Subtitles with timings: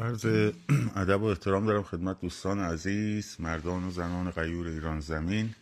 [0.00, 0.26] عرض
[0.96, 5.54] ادب و احترام دارم خدمت دوستان عزیز مردان و زنان غیور ایران زمین.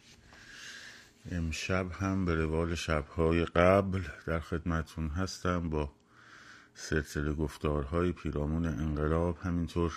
[1.30, 5.92] امشب هم به روال شبهای قبل در خدمتون هستم با
[6.74, 9.38] سلسله گفتارهای پیرامون انقلاب.
[9.42, 9.92] همینطور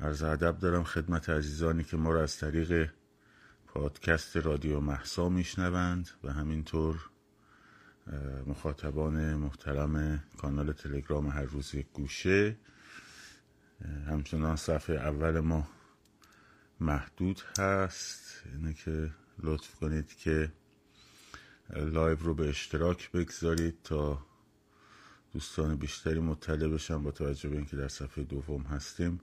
[0.00, 2.90] عرض ادب دارم خدمت عزیزانی که ما را از طریق
[3.66, 6.96] پادکست رادیو محسا میشنوند و همینطور
[8.46, 12.56] مخاطبان محترم کانال تلگرام هر روز یک گوشه.
[13.84, 15.68] همچنان صفحه اول ما
[16.80, 18.42] محدود هست.
[18.52, 20.52] اینه که لطف کنید که
[21.70, 24.26] لایو رو به اشتراک بگذارید تا
[25.32, 29.20] دوستان بیشتری مطلع بشن با توجه به اینکه در صفحه دوم هستیم.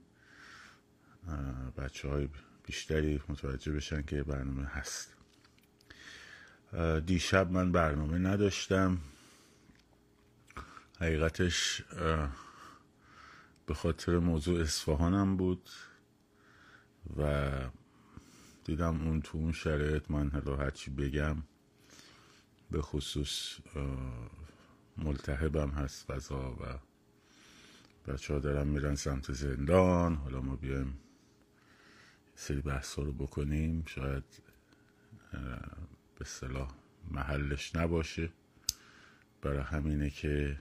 [1.76, 2.28] بچه های
[2.66, 5.14] بیشتری متوجه بشن که برنامه هست.
[7.06, 8.98] دیشب من برنامه نداشتم.
[11.00, 11.82] حقیقتش
[13.66, 15.70] به خاطر موضوع اصفهانم بود
[17.16, 17.52] و
[18.64, 21.36] دیدم اون تو اون شرایط من حالا هرچی بگم
[22.70, 23.58] به خصوص
[24.96, 26.78] ملتحبم هست فضا و
[28.12, 30.14] بچه ها دارم میرن سمت زندان.
[30.14, 30.98] حالا ما بیایم
[32.34, 33.84] سری بحث رو بکنیم.
[33.86, 34.24] شاید
[36.18, 36.70] به صلاح
[37.10, 38.32] محلش نباشه.
[39.42, 40.60] برای همینه که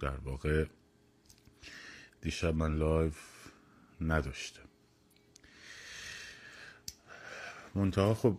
[0.00, 0.66] در واقع
[2.20, 3.18] دیشب من لایف
[4.00, 4.68] نداشتم.
[7.74, 8.38] منتها خب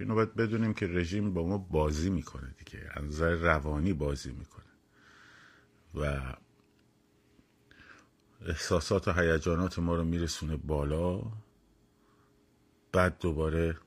[0.00, 2.90] اینو باید بدونیم که رژیم با ما بازی می‌کنه دیگه.
[2.94, 4.64] از روانی بازی می‌کنه.
[5.94, 6.20] و
[8.46, 11.22] احساسات و هیجانات ما رو میرسونه بالا.
[12.92, 13.78] بعد دوباره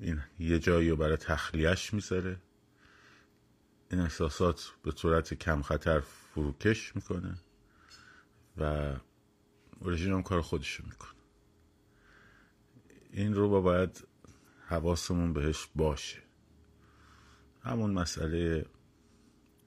[0.00, 2.36] این یه جایی رو برای تخلیهش می‌ذاره.
[3.90, 7.38] این احساسات به صورت کم خطر فروکش می‌کنه
[8.56, 8.92] و
[9.82, 11.10] رژیم هم کار خودشو می‌کنه.
[13.10, 14.06] این رو با باید
[14.66, 16.22] حواسمون بهش باشه.
[17.62, 18.66] همون مسئله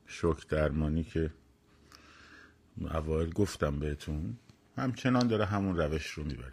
[0.05, 1.33] شوک درمانی که
[2.81, 4.37] اوایل گفتم بهتون
[4.77, 6.51] همچنان داره همون روش رو می‌بره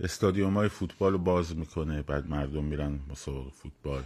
[0.00, 4.04] استادیوم های فوتبال رو باز می‌کنه بعد مردم میرن مسابقه فوتبال.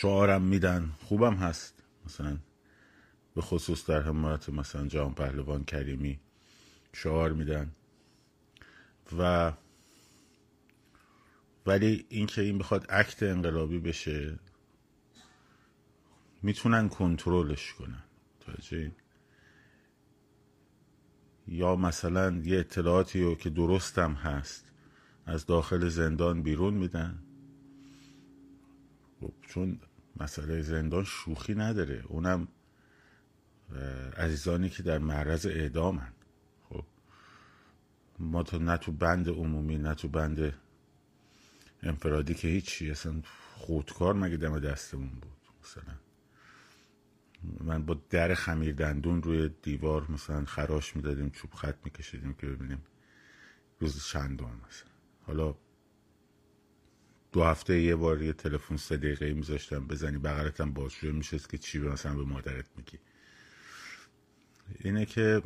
[0.00, 0.92] شعارم میدن.
[1.04, 1.82] خوبم هست.
[2.06, 2.38] مثلا
[3.34, 6.20] به خصوص در حمایت مثلا جان پهلوان کریمی
[6.92, 7.72] شعار میدن.
[9.18, 9.52] و
[11.66, 14.38] ولی اینکه این بخواد عکت انقلابی بشه
[16.42, 18.02] می‌تونن کنترلش کنن.
[18.40, 18.92] توجه
[21.48, 24.64] یا مثلا یه اطلاعاتی رو که درستم هست
[25.26, 27.18] از داخل زندان بیرون میدن.
[29.20, 29.80] خب چون
[30.20, 32.04] مسئله زندان شوخی نداره.
[32.08, 32.48] اونم
[34.16, 36.12] عزیزانی که در معرض اعدامن.
[36.68, 36.84] خب
[38.18, 40.54] ما تو نه تو بند عمومی نه تو بند
[41.82, 43.22] انفرادی که هیچی اصلا
[43.54, 45.94] خودکار مگه دم دستمون بود؟ مثلا
[47.60, 52.82] من با در خمیر دندون روی دیوار مثلا خراش می‌دادیم چوب خط میکشیدیم که ببینیم
[53.80, 54.90] روز چندم مثلا
[55.26, 55.54] حالا
[57.32, 61.58] دو هفته یه بار یه تلفن سه دقیقه میذاشتم بزنی بغلتم باز شده میشه که
[61.58, 62.98] چی مثلا به مادرت میگی.
[64.78, 65.42] اینه که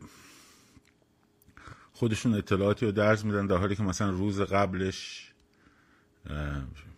[1.92, 5.32] خودشون اطلاعاتی رو درز میدن در حالی که مثلا روز قبلش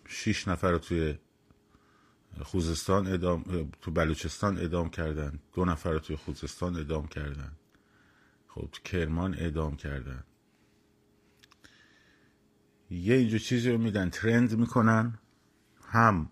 [0.09, 1.19] شیش نفر رو توی
[2.43, 7.53] خوزستان ادام تو بلوچستان ادام کردن دو نفر رو توی خوزستان ادام کردن.
[8.49, 10.25] خب تو کرمان ادام کردن.
[12.95, 15.19] یه اینجور چیزی رو میدن ترند می‌کنن.
[15.87, 16.31] هم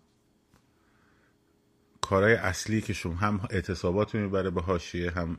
[2.01, 5.39] کارهای اصلی که شما هم اعتصابات رو می‌بره به هاشیه هم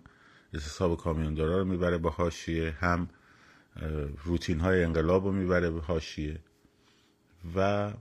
[0.53, 3.09] اعتصاب کامیوندارا رو می‌بره به هاشیه هم
[4.23, 6.39] روتین های انقلاب رو می‌بره به هاشیه
[7.56, 7.94] و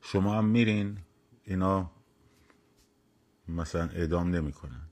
[0.00, 0.98] شما هم میرین
[1.44, 1.90] اینا
[3.48, 4.83] مثلا اعدام نمی‌کنن.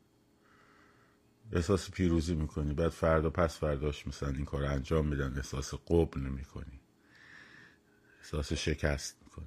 [1.53, 2.75] احساس پیروزی می‌کنی.
[2.75, 5.37] بعد فردا پس فرداش مثلا این کار انجام میدن.
[5.37, 6.81] احساس قبل نمی‌کنی
[8.21, 9.47] احساس شکست می‌کنه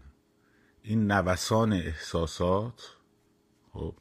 [0.84, 2.96] این نوسان احساسات
[3.74, 3.96] خب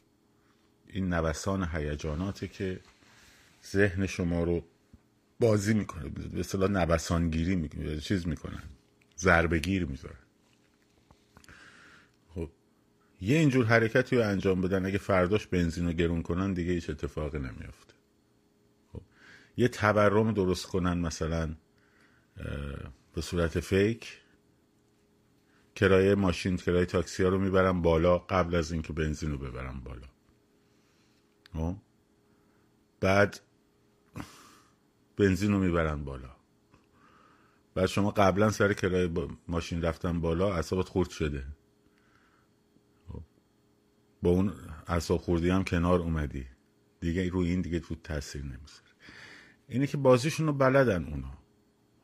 [0.86, 2.80] این نوسان هیجاناته که
[3.66, 4.64] ذهن شما رو
[5.40, 6.08] بازی می‌کنه.
[6.08, 8.00] به اصطلاح نوسانگیری می‌کنه.
[8.00, 8.62] چیز می‌کنن
[9.18, 10.16] ضربه گیر می‌ذارن
[12.34, 12.50] خب
[13.20, 14.86] یه اینجور حرکتی رو انجام بدن.
[14.86, 17.93] اگه فرداش بنزین رو گرون کنن دیگه هیچ اتفاقی نمیافته.
[19.56, 21.54] یه تورم درست کنن مثلا
[23.14, 24.20] به صورت فیک.
[25.74, 30.06] کرایه ماشین کرایه تاکسی ها رو می‌برم بالا قبل از اینکه بنزین رو ببرم بالا.
[31.52, 31.76] خب؟
[33.00, 33.40] بعد
[35.16, 36.30] بنزین رو می‌برن بالا.
[37.74, 39.10] بعد شما قبلا سر کرایه
[39.48, 41.46] ماشین رفتن بالا اعصابت خورد شده.
[43.08, 43.22] خب؟
[44.22, 44.52] با اون
[44.86, 46.46] اعصاب خوردی هم کنار اومدی.
[47.00, 48.83] دیگه روی این دیگه رو تاثیر نمی‌ذاره.
[49.68, 51.38] اینه که بازیشون رو بلدن اونا.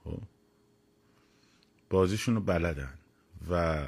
[0.04, 0.22] خب؟
[1.90, 2.94] بازیشون رو بلدن.
[3.50, 3.86] و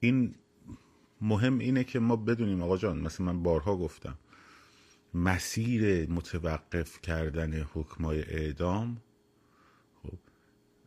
[0.00, 0.34] این
[1.20, 4.18] مهم اینه که ما بدونیم آقا جان مثل من بارها گفتم
[5.14, 9.02] مسیر متوقف کردن حکمای اعدام
[10.02, 10.18] خب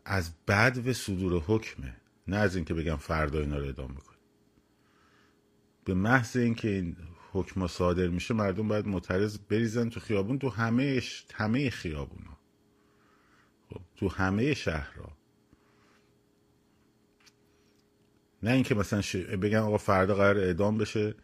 [0.06, 1.96] از بد و صدور حکمه.
[2.28, 4.18] نه از اینکه بگم فردا اینا رو اعدام می‌کنه
[5.86, 6.98] به محض اینکه این
[7.32, 11.02] حکم صادر میشه مردم باید معترض بریزن تو خیابون تو همه
[11.34, 12.38] همه خیابونا.
[13.70, 15.18] خب تو همه شهرها.
[18.44, 19.16] نه اینکه مثلا ش...
[19.16, 21.16] بگم آقا فردا قرار اعدام بشه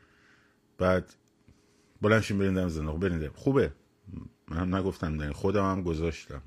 [0.77, 1.15] بعد
[2.01, 2.99] بلنشین برین دم زندان.
[2.99, 3.73] برین خوبه.
[4.47, 5.33] من هم نگفتم دارین.
[5.33, 6.41] خودم هم گذاشتم.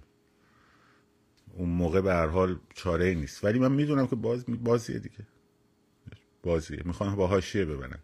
[1.54, 3.44] اون موقع به هر حال چاره ای نیست.
[3.44, 5.26] ولی من می‌دونم که باز بازیه دیگه.
[6.42, 6.82] بازیه.
[6.84, 7.98] می‌خوان با حاشیه ببنن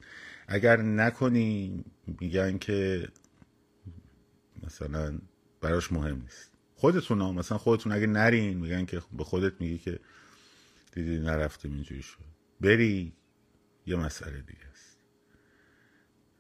[0.49, 1.85] اگر نکنی
[2.21, 3.09] میگن که
[4.63, 5.19] مثلا
[5.61, 6.51] براش مهم نیست.
[6.75, 10.01] خودتون ها مثلا خودتون اگه نرین میگن که به خودت میگی که
[10.93, 12.19] دیدی نرفتیم اینجوری شد.
[12.61, 13.13] بری
[13.87, 14.99] یه مسئله دیگه است.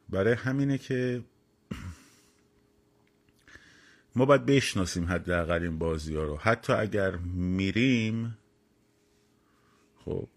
[0.08, 1.24] برای همینه که
[4.16, 6.36] ما باید بشناسیم حداقل این بازی ها رو.
[6.36, 8.38] حتی اگر میریم
[10.04, 10.28] خب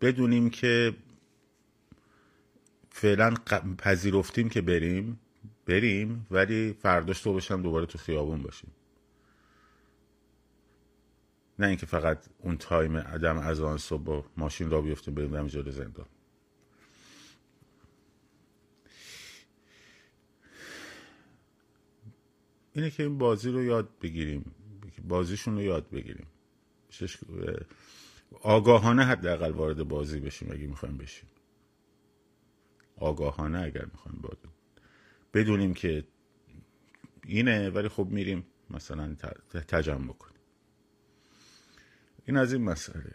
[0.00, 0.94] بدونیم که
[2.90, 3.34] فعلا
[3.78, 5.20] پذیرفتیم که بریم
[5.66, 8.70] بریم ولی فرداش تو بشم دوباره تو خیابون باشیم.
[11.58, 15.46] نه اینکه فقط اون تایم عدم از آن صبح با ماشین را بیفتیم بریم دم
[15.46, 16.06] جلو زندان.
[22.72, 24.54] اینه که این بازی رو یاد بگیریم
[25.08, 26.26] بازیشون رو یاد بگیریم.
[28.42, 31.28] آگاهانه حداقل وارد بازی بشیم اگه می‌خوایم بشیم.
[33.00, 34.48] آگاهانه اگر می‌خوایم بازی
[35.34, 36.04] بدونیم که
[37.24, 39.14] اینه ولی خب میریم مثلا
[39.68, 40.40] تجمع کنیم.
[42.24, 43.14] این از این مسئله.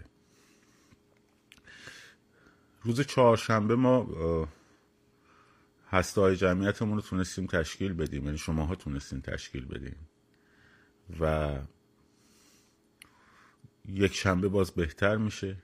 [2.82, 4.08] روز چهارشنبه ما
[5.88, 8.26] هسته های جمعیتمون رو تونستیم تشکیل بدیم.
[8.26, 10.08] یعنی شماها تونستیم تشکیل بدیم.
[11.20, 11.56] و
[13.86, 15.58] یک شنبه باز بهتر میشه.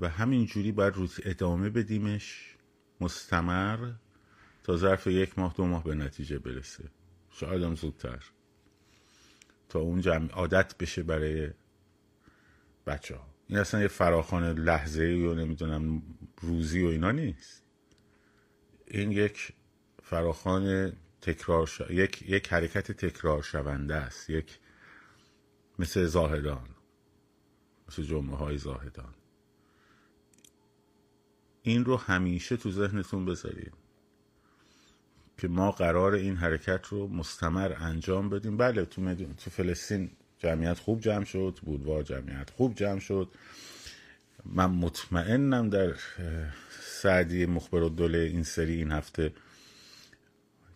[0.00, 2.56] و همین جوری باید روز ادامه بدیمش
[3.00, 3.92] مستمر
[4.62, 6.84] تا ظرف یک ماه دو ماه به نتیجه برسه.
[7.30, 8.24] شاید هم زودتر.
[9.68, 11.50] تا اون جمع عادت بشه برای
[12.86, 16.02] بچه ها این اصلا یه فراخان لحظه یا نمی‌دونم
[16.40, 17.62] روزی و اینا نیست.
[18.86, 19.52] این یک
[20.02, 21.80] فراخان تکرار ش...
[21.90, 22.22] یک...
[22.22, 24.30] یک حرکت تکرار شونده است.
[24.30, 24.58] یک
[25.78, 26.68] مثل زاهدان.
[27.88, 29.14] مثل جمعه های زاهدان.
[31.68, 33.72] این رو همیشه تو ذهنتون بذارید
[35.38, 39.34] که ما قرار این حرکت رو مستمر انجام بدیم بله تو, مدون.
[39.34, 43.28] تو فلسطین جمعیت خوب جمع شد بودوار جمعیت خوب جمع شد
[44.44, 45.94] من مطمئنم در
[46.80, 49.32] سعدی مخبر و دوله این سری این هفته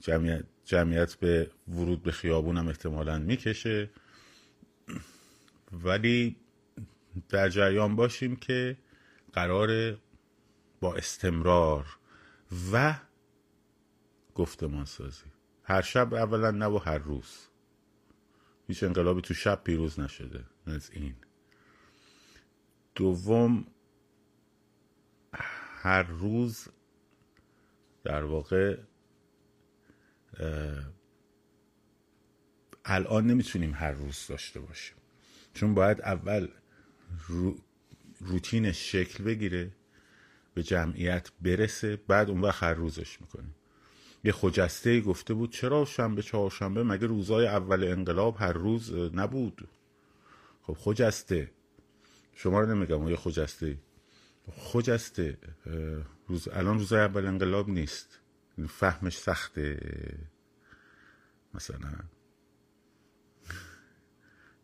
[0.00, 3.90] جمعیت, جمعیت به ورود به خیابونم احتمالا می‌کشه
[5.72, 6.36] ولی
[7.28, 8.76] در جریان باشیم که
[9.32, 9.98] قرار
[10.82, 11.98] با استمرار
[12.72, 12.94] و
[14.34, 15.24] گفتمان سازی
[15.64, 17.48] هر شب اولا نه و هر روز.
[18.68, 20.44] هیچ انقلابی تو شب پیروز نشده.
[20.66, 21.14] از این.
[22.94, 23.66] دوم
[25.82, 26.68] هر روز
[28.04, 28.78] در واقع
[32.84, 34.96] الان نمی‌تونیم هر روز داشته باشیم.
[35.54, 36.48] چون باید اول
[37.28, 37.56] رو
[38.20, 39.72] روتینش شکل بگیره.
[40.54, 43.54] به جمعیت برسه بعد اون وقت هر روزش می‌کنیم.
[44.24, 49.68] یه خجسته گفته بود چرا شنبه چهارشنبه؟ مگه روزای اول انقلاب هر روز نبود؟
[50.62, 51.50] خب خجسته.
[52.34, 53.78] شما رو نمیگم یه خجسته.
[54.52, 55.38] خجسته
[56.28, 58.20] روز الان روزای اول انقلاب نیست.
[58.68, 59.78] فهمش سخته.
[61.54, 61.78] مثلا.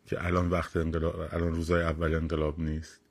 [0.07, 3.08] که الان وقت انقلاب الان روزای اول انقلاب نیست.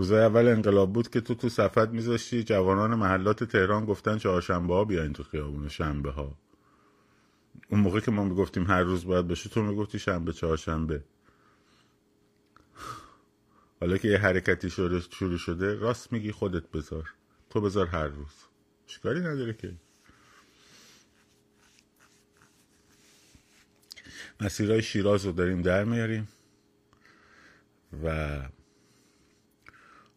[0.00, 4.84] روزای اول انقلاب بود که تو تو صفت میذاشتی جوانان محلات تهران گفتن چهارشنبه ها
[4.84, 6.38] بیاین تو خیابون شنبه ها
[7.68, 11.02] اون موقع که ما می‌گفتیم هر روز باید باشه تو می‌گفتی شنبه چهارشنبه.
[13.80, 17.14] حالا که یه حرکتی شروع شده راست میگی خودت بذار.
[17.50, 18.34] تو بذار هر روز.
[18.86, 19.74] شکاری نداره که.
[24.40, 26.28] مسیرهای شیراز رو داریم در میاریم
[28.04, 28.38] و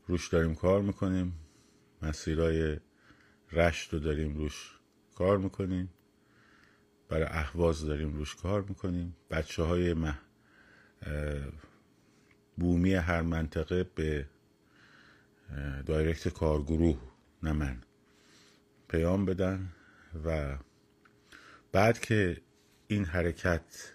[0.07, 1.33] روش داریم کار می‌کنیم.
[2.01, 2.77] مسیرهای
[3.51, 4.79] رشت رو داریم روش
[5.15, 5.89] کار می‌کنیم.
[7.09, 9.15] برای اهواز داریم روش کار می‌کنیم.
[9.31, 10.19] بچه های مح...
[12.57, 14.25] بومی هر منطقه به
[15.85, 17.01] دایرکت کارگروه
[17.43, 17.81] نه من
[18.87, 19.69] پیام بدن
[20.25, 20.57] و
[21.71, 22.41] بعد که
[22.87, 23.93] این حرکت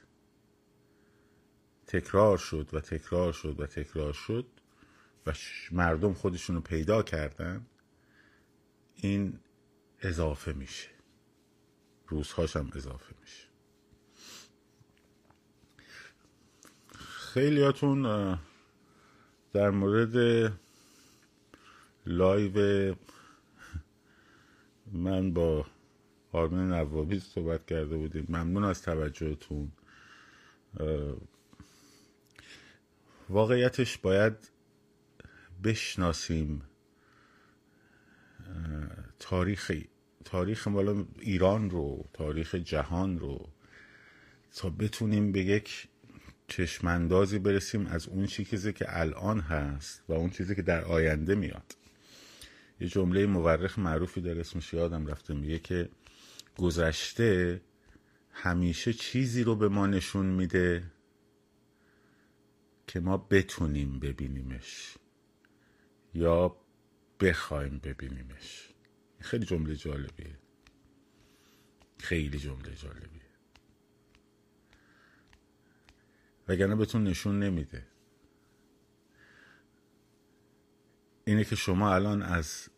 [1.87, 4.47] تکرار شد و تکرار شد و تکرار شد
[5.28, 5.32] و
[5.73, 7.66] مردم خودشون رو پیدا کردن
[8.94, 9.40] این
[10.00, 10.88] اضافه میشه.
[12.08, 13.44] روزهاش هم اضافه میشه.
[17.35, 18.02] خیلیاتون
[19.52, 20.52] در مورد
[22.06, 22.94] لایو
[24.92, 25.66] من با
[26.32, 28.26] آرمین نوابی صحبت کرده بودیم.
[28.28, 29.73] ممنون از توجهتون.
[33.28, 34.50] واقعیتش باید
[35.65, 36.62] بشناسیم
[39.19, 39.73] تاریخ
[40.25, 43.49] تاریخ مالا ایران رو تاریخ جهان رو
[44.55, 45.88] تا بتونیم به یک
[46.49, 51.77] چشماندازی برسیم از اون چیزی که الان هست و اون چیزی که در آینده میاد.
[52.81, 55.88] یه جمله مورخ معروفی داره اسمش یادم رفته میگه که
[56.59, 57.61] گذشته
[58.33, 60.83] همیشه چیزی رو به ما نشون میده
[62.87, 64.95] که ما بتونیم ببینیمش.
[66.19, 66.57] یا
[67.21, 68.69] بخوایم ببینیمش.
[69.21, 70.39] خیلی جمله جالبیه.
[71.99, 73.29] خیلی جمله جالبیه.
[76.49, 77.87] وگرنه بهتون نشون نمیده.
[81.25, 82.69] اینه که شما الان از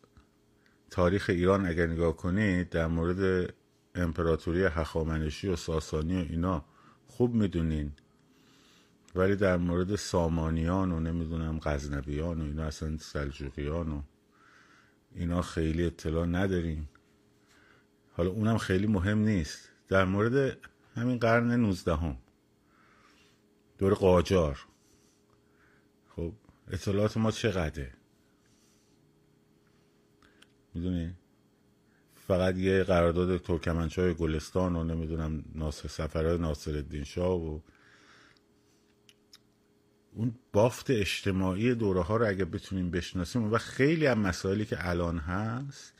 [0.89, 3.53] تاریخ ایران اگر نگاه کنید در مورد
[3.95, 6.65] امپراتوری هخامنشی و ساسانی و اینا
[7.07, 7.93] خوب می‌دونین
[9.15, 14.01] ولی در مورد سامانیان و نمی‌دونم غزنبیان و اینا اصلا سلجوقیان و
[15.15, 16.89] اینا خیلی اطلاع نداریم.
[18.13, 19.69] حالا اونم خیلی مهم نیست.
[19.87, 20.57] در مورد
[20.95, 22.17] همین قرن نوزدهم
[23.77, 24.65] دور قاجار.
[26.15, 26.33] خب
[26.67, 27.93] اطلاعات ما چقدره؟
[30.73, 31.15] می‌دونی؟
[32.27, 37.59] فقط یه قرارداد ترکمنچای گلستان و نمی‌دونم ناصر سفرهای ناصر الدین شاه و
[40.13, 45.17] اون بافت اجتماعی دوره ها رو اگه بتونیم بشناسیم و خیلی هم مسائلی که الان
[45.17, 45.93] هست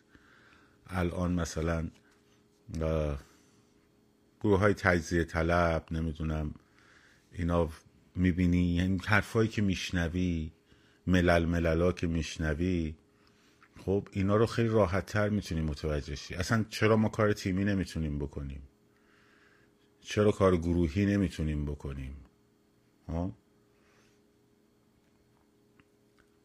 [0.87, 1.89] الان مثلا
[4.41, 6.53] گروه های تجزیه طلب نمی‌دونم
[7.31, 7.69] اینا
[8.15, 10.51] می‌بینی یعنی حرفایی که میشنوی
[11.07, 12.95] ملل مللا که میشنوی
[13.85, 16.35] خب اینا رو خیلی راحت تر می‌تونیم متوجه شی.
[16.35, 18.61] اصلا چرا ما کار تیمی نمی‌تونیم بکنیم؟
[20.01, 22.15] چرا کار گروهی نمی‌تونیم بکنیم؟
[23.07, 23.31] ها؟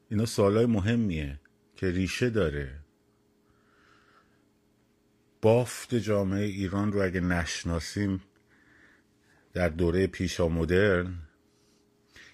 [0.08, 1.40] اینا سوالای مهمیه
[1.76, 2.80] که ریشه داره.
[5.42, 8.22] بافت جامعه ایران رو اگه نشناسیم
[9.52, 11.14] در دوره پیشا مدرن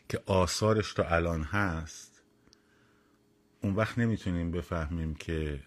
[0.09, 2.23] که آثارش تا الان هست
[3.63, 5.61] اون وقت نمی‌تونیم بفهمیم که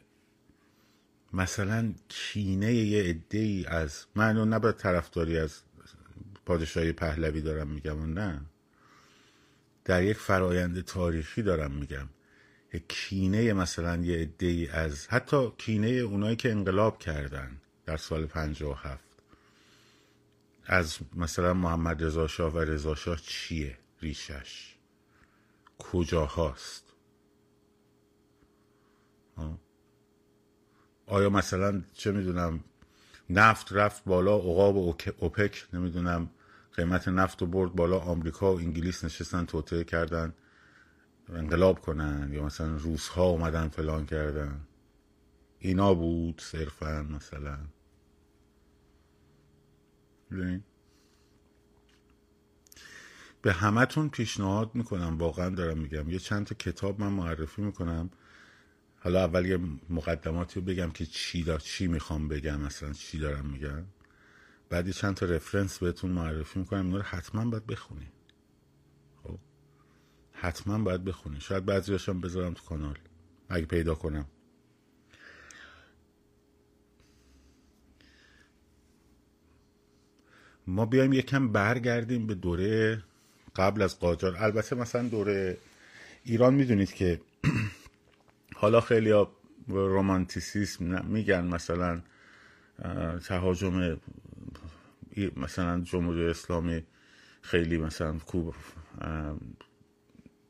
[1.34, 5.62] مثلا کینه یه عده ای از من نباید طرفداری از
[6.46, 8.46] پادشاهی پهلوی دارم میگم نه.
[9.86, 12.10] در یک فرایند تاریخی دارم میگم.
[12.88, 19.04] کینه مثلا یه عده از حتی کینه اونایی که انقلاب کردن در سال 57
[20.66, 24.76] از مثلا محمد رضا شاه و رضا شاه چیه ریشش؟
[25.80, 26.84] کجا هاست؟
[31.06, 32.64] آیا مثلا چه می‌دونم
[33.30, 34.78] نفت رفت بالا عقاب
[35.18, 36.30] اوپک نمی‌دونم
[36.76, 40.34] قیمت نفت و برد بالا آمریکا و انگلیس نشستن توطعه کردن
[41.30, 44.62] انقلاب کنن یا مثلا روس ها اومدن فلان کردن.
[45.60, 47.58] اینا بود صرفا مثلا.
[53.42, 56.10] به همتون پیشنهاد می‌کنم واقعا دارم میگم.
[56.10, 58.10] یه چند تا کتاب من معرفی می‌کنم.
[59.00, 63.84] حالا اول یه مقدماتی بگم که چی دا چی می‌خوام بگم مثلا چی دارم میگم.
[64.70, 68.08] بعد چند تا رفرنس بهتون معرفی می‌کنم اینا رو حتما باید بخونی.
[69.24, 69.38] خب؟
[70.32, 71.40] حتما باید بخونی.
[71.40, 72.98] شاید بعضی هاشم بذارم تو کانال.
[73.50, 74.26] اگه پیدا کنم.
[80.68, 83.04] ما بیایم یکم برگردیم به دوره
[83.56, 84.36] قبل از قاجار.
[84.38, 85.58] البته مثلا دوره
[86.24, 87.22] ایران می‌دونید که
[88.62, 89.26] حالا خیلی
[89.68, 92.02] رومانتیسیسم میگن مثلا
[93.26, 93.98] تهاجم
[95.36, 96.84] مثلا جمهوری اسلامی
[97.42, 98.56] خیلی مثلا کوب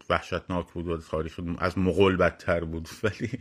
[0.09, 2.89] وحشتناک بود و تاریخ از مغول بدتر بود.
[3.03, 3.39] ولی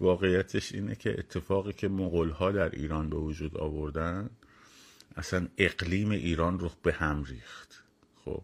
[0.00, 4.30] واقعیتش اینه که اتفاقی که مغول ها در ایران به وجود آوردن
[5.16, 7.84] اصلا اقلیم ایران رو به هم ریخت.
[8.24, 8.42] خب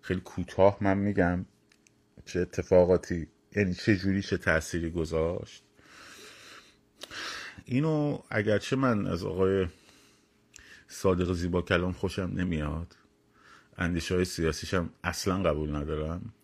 [0.00, 1.44] خیلی کوتاه من میگم
[2.26, 5.62] چه اتفاقاتی یعنی چه جوری چه تأثیری گذاشت.
[7.64, 9.66] اینو اگرچه من از آقای
[10.92, 12.96] صادق زیبا کلام خوشم نمیاد.
[13.78, 16.34] اندیشه های سیاسیشم اصلا قبول ندارم.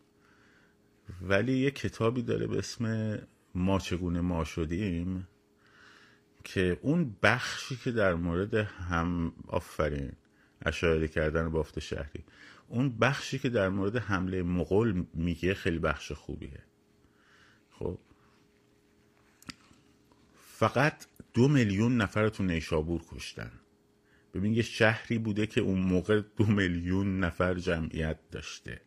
[1.22, 3.18] ولی یه کتابی داره به اسم
[3.54, 5.28] ما چگونه ما شدیم
[6.44, 10.12] که اون بخشی که در مورد هم آفرین
[10.62, 12.24] اشاره کردن بافت شهری.
[12.68, 16.62] اون بخشی که در مورد حمله مغول میگه خیلی بخش خوبیه.
[17.70, 17.98] خب
[20.34, 23.50] فقط دو میلیون نفر تو نیشابور کشتن.
[24.34, 28.80] ببین یه شهری بوده که اون موقع دو میلیون نفر جمعیت داشته.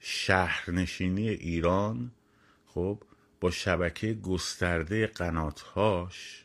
[0.00, 2.12] شهرنشینی ایران
[2.66, 3.02] خب
[3.40, 6.44] با شبکه گسترده قناتهاش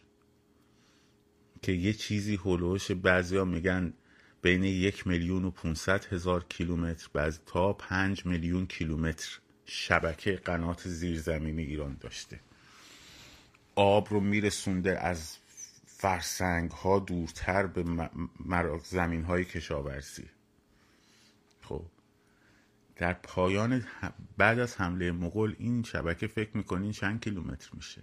[1.62, 3.94] که یه چیزی هلوش بعضی ها میگن
[4.42, 11.64] بین یک میلیون و پونصد هزار کیلومتر بعض تا پنج میلیون کیلومتر شبکه قنات زیرزمینی
[11.64, 12.40] ایران داشته.
[13.76, 15.38] آب رو میرسونده از
[16.06, 18.10] فرسنگ ها دورتر به
[18.84, 20.30] زمین های کشاورزی.
[21.62, 21.86] خب
[22.96, 23.84] در پایان
[24.38, 28.02] بعد از حمله مغول این شبکه فکر می‌کنین چند کیلومتر میشه؟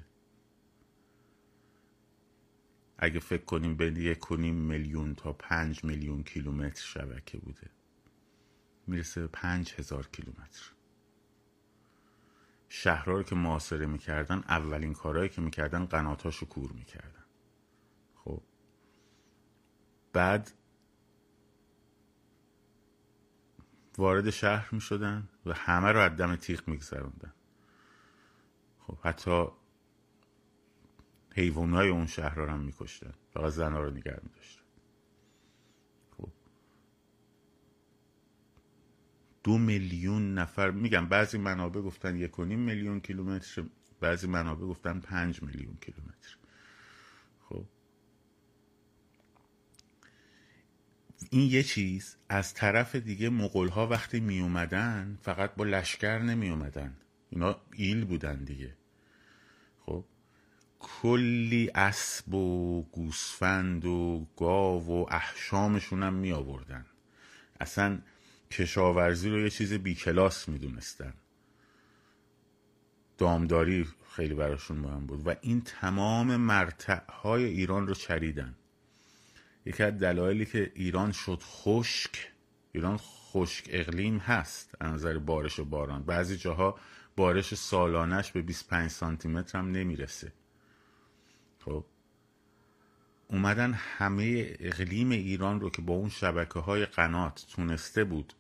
[2.99, 7.71] اگه فکر کنیم بین یک میلیون تا پنج میلیون کیلومتر شبکه بوده.
[8.87, 10.63] می‌رسه به پنج هزار کیلومتر.
[12.69, 17.22] شهرها رو که معاصره می‌کردن اولین کارهایی که می‌کردن قناتاشو کور می‌کردن.
[20.13, 20.51] بعد
[23.99, 26.81] وارد شهر می شدن و همه رو از دم تیغ می
[28.79, 29.47] خب حتی
[31.37, 34.63] های اون شهر رو هم می کشتن فقط زنها رو نگر می داشتن
[36.17, 36.29] خب.
[39.45, 43.65] دو میلیون نفر میگم بعضی منابع گفتن یک و نیم میلیون کیلومتر
[44.01, 46.37] بعضی منابع گفتن پنج میلیون کیلومتر
[47.49, 47.65] خب
[51.31, 52.17] این یه چیز.
[52.29, 56.97] از طرف دیگه مغول ها وقتی می اومدن فقط با لشکر نمی اومدن
[57.31, 58.75] اینا ایل بودن دیگه.
[59.87, 60.05] خب؟
[60.79, 66.87] کلی اسب و گوسفند و گاو و احشامشون هم می آوردن
[67.61, 67.99] اصلا
[68.51, 71.15] کشاورزی رو یه چیز بیکلاس می دونستن
[73.19, 75.27] دامداری خیلی براشون مهم بود.
[75.27, 78.55] و این تمام مرتع های ایران رو چریدن.
[79.67, 82.33] یکی از دلایلی که ایران شد خشک
[82.73, 86.03] ایران خشک اقلیم هست از نظر بارش و باران.
[86.03, 86.79] بعضی جاها
[87.17, 90.33] بارش سالانش به 25 سانتی متر هم نمی‌رسه.
[91.65, 91.85] خب
[93.29, 98.33] اومدن همه اقلیم ایران رو که با اون شبکه های قنات تونسته بود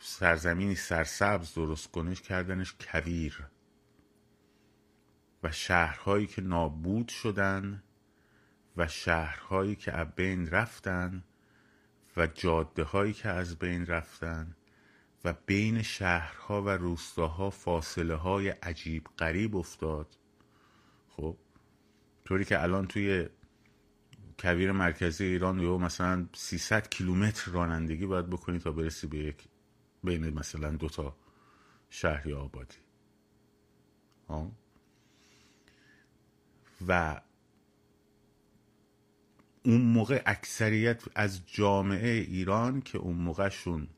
[0.00, 3.46] سرزمینی سرسبز درست کنش کردنش کویر
[5.42, 7.82] و شهرهایی که نابود شدن
[8.78, 11.24] و شهرهایی که از بین رفتن
[12.16, 14.56] و جاده هایی که از بین رفتن
[15.24, 20.16] و بین شهرها و روستاها فاصله های عجیب قریب افتاد.
[21.08, 21.36] خب
[22.24, 23.28] طوری که الان توی
[24.38, 29.48] کویر مرکزی ایران یا مثلا 300 کیلومتر رانندگی باید بکنی تا برسی به یک
[30.04, 31.16] بین مثلا دوتا
[31.90, 32.76] شهری آبادی.
[34.28, 34.52] ها
[36.88, 37.20] و
[39.68, 43.88] اون موقع اکثریت از جامعه ایران که اون موقعشون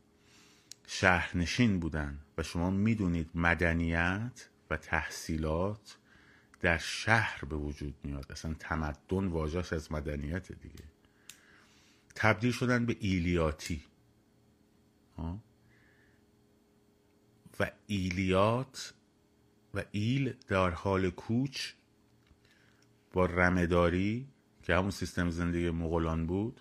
[0.86, 5.96] شهرنشین بودن و شما می‌دونید مدنیت و تحصیلات
[6.60, 8.32] در شهر به وجود میاد.
[8.32, 10.84] اصلا تمدن واجهش از مدنیت دیگه.
[12.14, 13.82] تبدیل شدن به ایلیاتی.
[17.60, 18.94] و ایلیات
[19.74, 21.72] و ایل در حال کوچ
[23.12, 24.26] با رمداری
[24.62, 26.60] که همون سیستم زندگی مغولان بود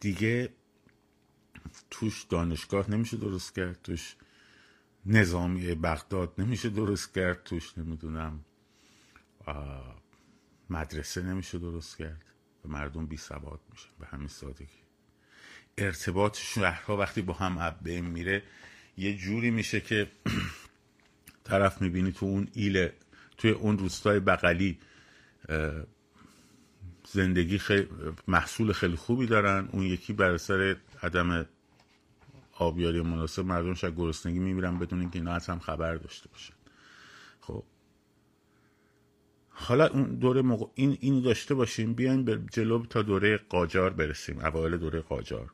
[0.00, 0.52] دیگه
[1.90, 4.16] توش دانشگاه نمیشه درست کرد توش
[5.06, 8.44] نظامی بغداد نمیشه درست کرد توش نمی‌دونم
[10.70, 12.24] مدرسه نمیشه درست کرد.
[12.64, 14.78] و مردم بی سواد میشن به همین سادگی.
[15.78, 18.42] ارتباط شهرها وقتی با هم بین میره
[18.96, 20.10] یه جوری میشه که
[21.44, 22.88] طرف می‌بینی تو اون ایل
[23.36, 24.78] توی اون روستای بغلی
[27.12, 27.88] زندگی خیلی
[28.28, 29.68] محصول خیلی خوبی دارن.
[29.72, 31.46] اون یکی بر سر عدم
[32.58, 36.54] آبیاری مناسب مردم شاید گرسنگی میمیرن بدون اینکه اینا هم خبر داشته باشن.
[37.40, 37.64] خب.
[39.50, 40.70] حالا اون دوره مق...
[40.74, 41.94] این اینو داشته باشیم.
[41.94, 44.38] بیایم به جلو تا دوره قاجار برسیم.
[44.38, 45.50] اوایل دوره قاجار.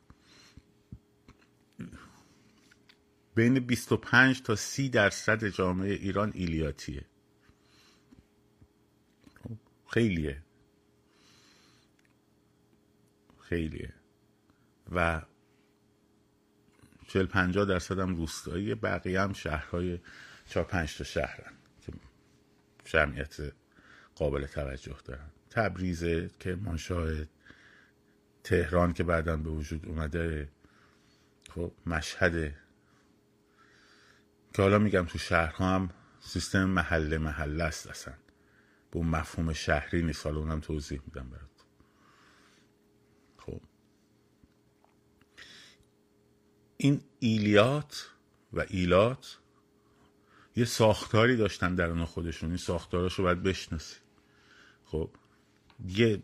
[3.35, 7.05] بین 25 تا 30 درصد جامعه ایران ایلیاتیه.
[9.43, 10.43] خب، خیلیه.
[13.55, 13.93] خیلیه.
[14.93, 15.23] و
[17.09, 20.01] 40 50 درصد هم روستایی بقیه هم شهرهای
[20.47, 21.93] 4 5 تا شهرن که
[22.85, 23.37] جمعیت
[24.15, 25.31] قابل توجه دارن.
[25.51, 26.05] تبریز
[26.63, 27.11] مانشاه
[28.45, 30.49] تهران که بعدا به وجود اومده
[31.51, 32.55] خب مشهد.
[34.55, 35.91] که حالا میگم تو شهرها هم
[36.21, 38.15] سیستم محله محله است اصلا.
[38.91, 40.27] به اون مفهوم شهری نیست.
[40.27, 41.55] حالا اونم توضیح میدم برات
[43.47, 43.61] خب
[46.77, 48.11] این ایلیات
[48.53, 49.39] و ایلات
[50.57, 52.49] یه ساختاری داشتن درون خودشون.
[52.49, 53.97] این ساختاراشو باید بشناسی.
[54.85, 55.11] خب
[55.89, 56.23] یه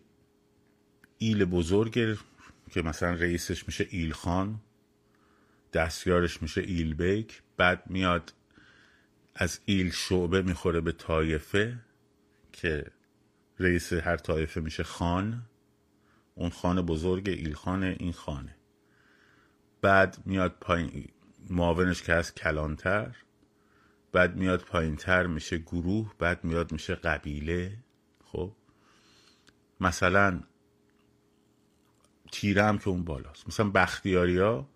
[1.19, 2.19] ایل بزرگ
[2.71, 4.61] که مثلا رئیسش میشه ایل خان
[5.73, 8.33] دستیارش میشه ایل بیک بعد میاد
[9.35, 11.79] از ایل شعبه می‌خوره به طایفه
[12.53, 12.87] که
[13.59, 15.43] رئیس هر طایفه میشه خان.
[16.35, 18.57] اون خان بزرگ ایل خانه این خانه.
[19.81, 21.09] بعد میاد پایین
[21.51, 23.17] معاونش که از کلانتر
[24.13, 27.77] بعد میاد پایین تر میشه گروه بعد میاد میشه قبیله.
[28.25, 28.53] خب؟
[29.81, 30.41] مثلا
[32.33, 33.49] تیره هم که اون بالاست.
[33.49, 34.69] مثلا بختیاری ها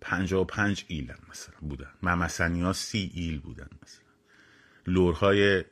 [0.00, 1.92] پنجا و پنج ایلن مثلا بودن.
[2.02, 4.04] ممسنی ها سی ایل بودن مثلا.
[4.86, 5.64] لورهای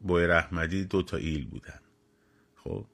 [0.00, 1.80] بوی رحمدی دو تا ایل بودن.
[2.56, 2.86] خب؟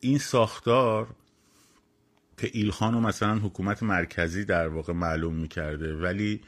[0.00, 1.14] این ساختار
[2.36, 6.40] که ایلخان مثلا حکومت مرکزی در واقع معلوم می‌کرده ولی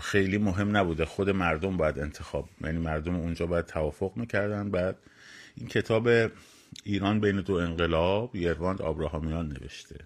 [0.00, 1.04] خیلی مهم نبوده.
[1.04, 4.70] خود مردم باید انتخاب یعنی مردم اونجا باید توافق می‌کردن.
[4.70, 4.96] بعد
[5.54, 6.08] این کتاب
[6.84, 9.96] ایران بین دو انقلاب یرواند آبراهامیان نوشته.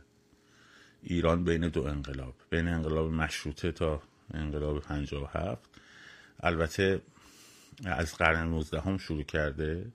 [1.02, 4.02] ایران بین دو انقلاب بین انقلاب مشروطه تا
[4.34, 5.68] انقلاب 57
[6.40, 7.00] البته
[7.84, 9.86] از قرن 19 هم شروع کرده.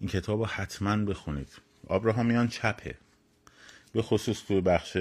[0.00, 1.48] این کتاب رو حتما بخونید.
[1.86, 2.96] آبراهامیان چپه.
[3.94, 4.96] به خصوص توی بخش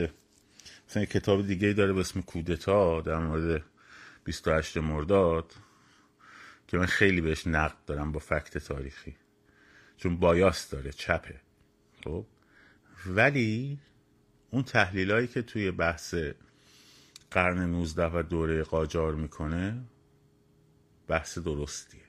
[0.89, 3.63] مثلا کتاب دیگه داره به اسم کودتا در مورد
[4.23, 5.53] 28 مرداد
[6.67, 9.15] که من خیلی بهش نقد دارم با فکت تاریخی.
[9.97, 11.41] چون بایاس داره چپه.
[12.03, 12.25] خب؟
[13.05, 13.79] ولی
[14.51, 16.15] اون تحلیلایی که توی بحث
[17.31, 19.83] قرن 19 و دوره قاجار می‌کنه
[21.07, 22.01] بحث درستیه.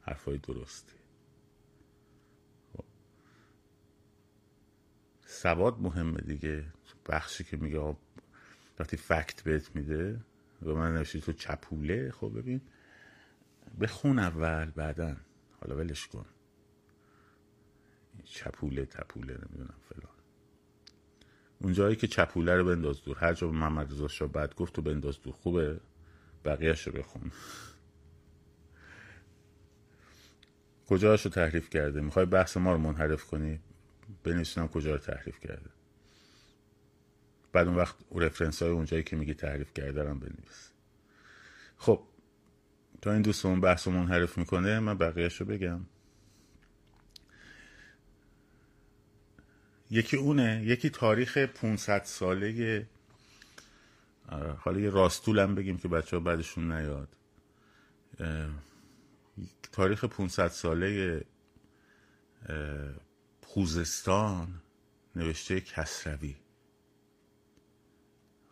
[0.00, 1.05] حرفای درستیه.
[5.36, 6.64] سواد مهمه دیگه.
[7.08, 7.96] بخشی که میگه
[8.78, 10.20] وقتی فکت بهت میده
[10.62, 12.60] و من نوشتی تو چپوله خب ببین
[13.80, 15.16] بخون اول بعدا.
[15.60, 16.26] حالا ولش کن.
[18.24, 20.14] چپوله تپوله نمی‌دونم فلان.
[21.58, 23.18] اون جایی که چپوله رو بنداز دور.
[23.18, 25.34] هر جا محمد رضا شاه بعد گفت تو بنداز دور.
[25.34, 25.80] خوبه.
[26.44, 27.30] بقیهش رو بخون.
[30.88, 33.60] کجاش رو تحریف کرده؟ می‌خوای بحث ما رو منحرف کنی؟
[34.24, 35.70] بنویسونم کجا رو تحریف کرده.
[37.52, 40.70] بعد اون وقت رفرنس های اونجایی که میگی تحریف کرده رو بنویس.
[41.76, 42.02] خب
[43.02, 45.80] تا این دوستمون بحث منحرف می‌کنه من بقیهش رو بگم.
[49.90, 52.86] یکی اونه یکی تاریخ 500 ساله
[54.58, 57.08] حالا یه راستول هم بگیم که بچه ها بعدشون نیاد.
[59.72, 61.24] تاریخ 500 ساله
[63.56, 64.62] خوزستان
[65.14, 66.36] نوشته کسروی.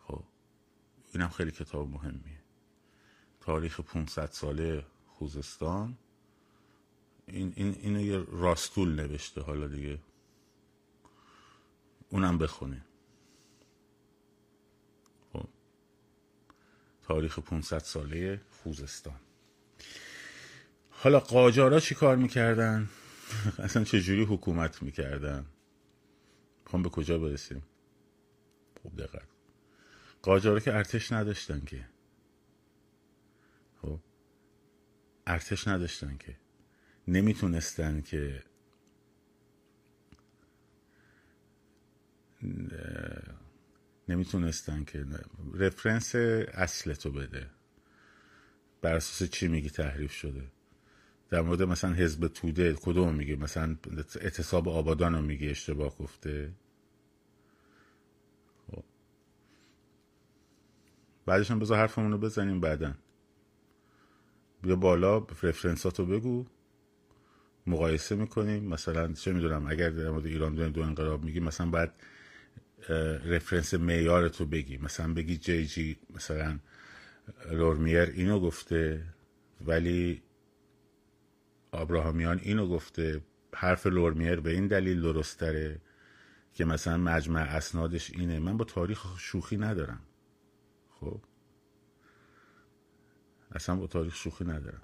[0.07, 0.23] خب
[1.13, 2.39] اینم خیلی کتاب مهمیه.
[3.41, 5.97] تاریخ 500 ساله خوزستان.
[7.27, 9.99] این این اینو یه راستول نوشته حالا دیگه
[12.09, 12.85] اونم بخونه
[15.33, 15.47] خب
[17.03, 19.19] تاریخ 500 ساله خوزستان.
[20.89, 22.89] حالا قاجارا چی کار می‌کردن؟
[23.59, 25.45] اصلا چجوری حکومت می‌کردن؟
[26.65, 27.63] خب به کجا برسیم؟
[28.81, 29.27] خوب دقت.
[30.21, 31.89] قاجارا که ارتش نداشتن که.
[33.81, 33.99] خب؟
[35.27, 36.37] ارتش نداشتن که.
[37.07, 38.43] نمی‌تونستن که
[44.09, 45.05] نمی‌تونستن که
[45.53, 47.49] رفرنس اصل تو بده.
[48.81, 50.51] بر اساس چی میگی تحریف شده؟
[51.29, 53.75] در مورد مثلا حزب توده کدوم میگی مثلا
[54.21, 56.51] اعتصاب آبادان رو میگی اشتباه گفته.
[58.67, 58.83] خب.
[61.25, 62.93] بعدش هم بذار حرفمون رو بزنیم بعدا.
[64.63, 66.45] بیا بالا رفرنساتو بگو.
[67.67, 68.63] مقایسه می‌کنیم.
[68.63, 71.93] مثلا چه می‌دونم اگر در مورد ایران دو, دو انقلاب میگی مثلا بعد
[73.25, 74.77] رفرنس معیار تو بگی.
[74.77, 76.59] مثلا بگی جی جی مثلا
[77.51, 79.05] لورمیر اینو گفته
[79.65, 80.21] ولی
[81.75, 83.21] آبراهامیان اینو گفته
[83.55, 85.81] حرف لورمیر به این دلیل درستره
[86.53, 88.39] که مثلا مجمع اسنادش اینه.
[88.39, 90.01] من با تاریخ شوخی ندارم.
[90.89, 91.21] خب؟
[93.51, 94.81] اصلا با تاریخ شوخی ندارم.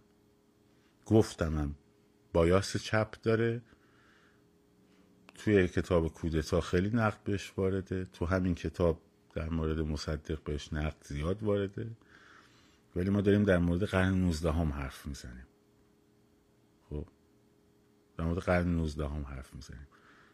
[1.06, 1.76] گفتمم
[2.34, 3.62] بایاس چپ داره.
[5.36, 8.06] توی کتاب کودتا خیلی نقد بهش وارده.
[8.06, 9.02] تو همین کتاب
[9.34, 11.88] در مورد مصدق بهش نقد زیاد وارده.
[12.96, 15.46] ولی ما داریم در مورد قرن 19 هم حرف می‌زنیم.
[18.22, 19.88] در مورد قرن 19 هم حرف می‌زنیم.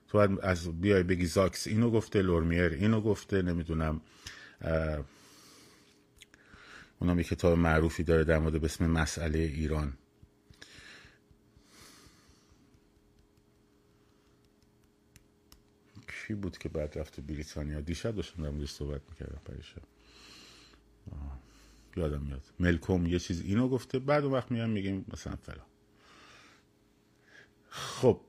[0.07, 4.01] تو از بیای بگی زاکس اینو گفته لورمیر اینو گفته نمی‌دونم
[6.99, 9.93] اونم یه کتاب معروفی داره در مورد اسم مسئله ایران.
[16.27, 19.81] کی بود که بعد رفت بریتانیا؟ دیشب داشتم در موردش صحبت می‌کردم پریشب.
[21.97, 22.43] یادم میاد.
[22.59, 25.76] ملکوم یه چیز اینو گفته بعد اون وقت میام میگیم مثلا فلا
[27.77, 28.21] خب.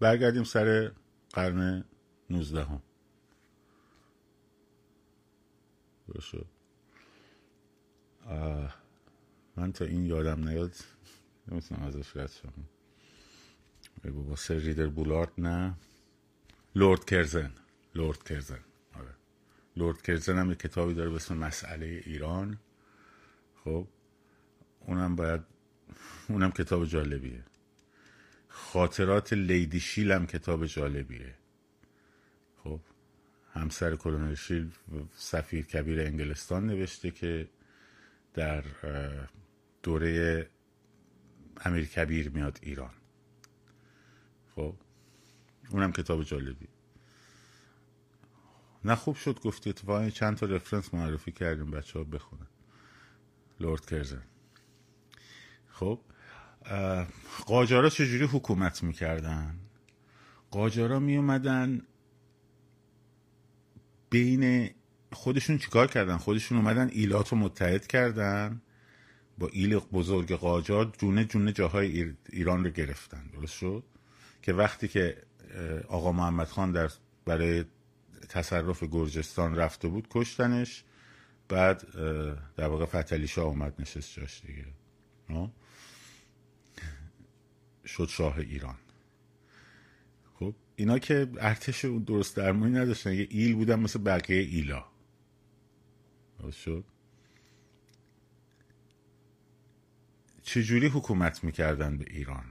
[0.00, 0.92] برگردیم سر
[1.32, 1.84] قرن
[2.30, 2.82] نوزده هم
[6.20, 6.46] شد.
[9.56, 10.76] من تا این یادم نیاد
[11.48, 12.52] نمی‌تونم ازش رد شم.
[14.10, 15.74] بابا سر ریدر بولارد نه.
[16.74, 17.54] لورد کرزن.
[17.94, 18.64] لورد کرزن.
[18.94, 19.14] آره.
[19.76, 22.58] لورد کرزن هم یه کتابی داره به اسم مسئله ایران.
[23.64, 23.88] خب
[24.80, 25.51] اونم باید
[26.28, 27.44] اونم کتاب جالبیه.
[28.48, 31.34] خاطرات لیدی شیل هم کتاب جالبیه.
[32.64, 32.80] خب
[33.52, 34.70] همسر کلونل شیل
[35.16, 37.48] سفیر کبیر انگلستان نوشته که
[38.34, 38.64] در
[39.82, 40.48] دوره
[41.64, 42.94] امیر کبیر میاد ایران.
[44.54, 44.74] خب
[45.70, 46.68] اونم کتاب جالبی
[48.84, 52.46] نه خوب شد گفتی اتفاقا چند تا رفرنس معرفی کردیم بچه ها بخونن.
[53.60, 54.22] لورد کرزن.
[55.68, 56.00] خب
[57.46, 59.58] قاجارا چجوری حکومت می‌کردن؟
[60.50, 61.82] قاجارا میومدن
[64.10, 64.70] بین
[65.12, 68.62] خودشون چیکار کردن؟ خودشون اومدن ایلات رو متحد کردن
[69.38, 73.84] با ایل بزرگ قاجار جونه جونه جاهای ایران رو گرفتن درست شد؟
[74.42, 75.16] که وقتی که
[75.88, 76.90] آقا محمد خان در
[77.24, 77.64] برای
[78.28, 80.84] تصرف گرجستان رفته بود کشتنش
[81.48, 81.82] بعد
[82.56, 84.64] در واقع فتلی شاه اومد نشست جاش دیگه
[87.86, 88.76] شد شاه ایران.
[90.34, 94.84] خب اینا که ارتش درست درمانی نداشتن یه ایل بودن مثل بقیه ایلا.
[96.50, 96.84] شد؟
[100.42, 102.44] چجوری حکومت می‌کردن به ایران؟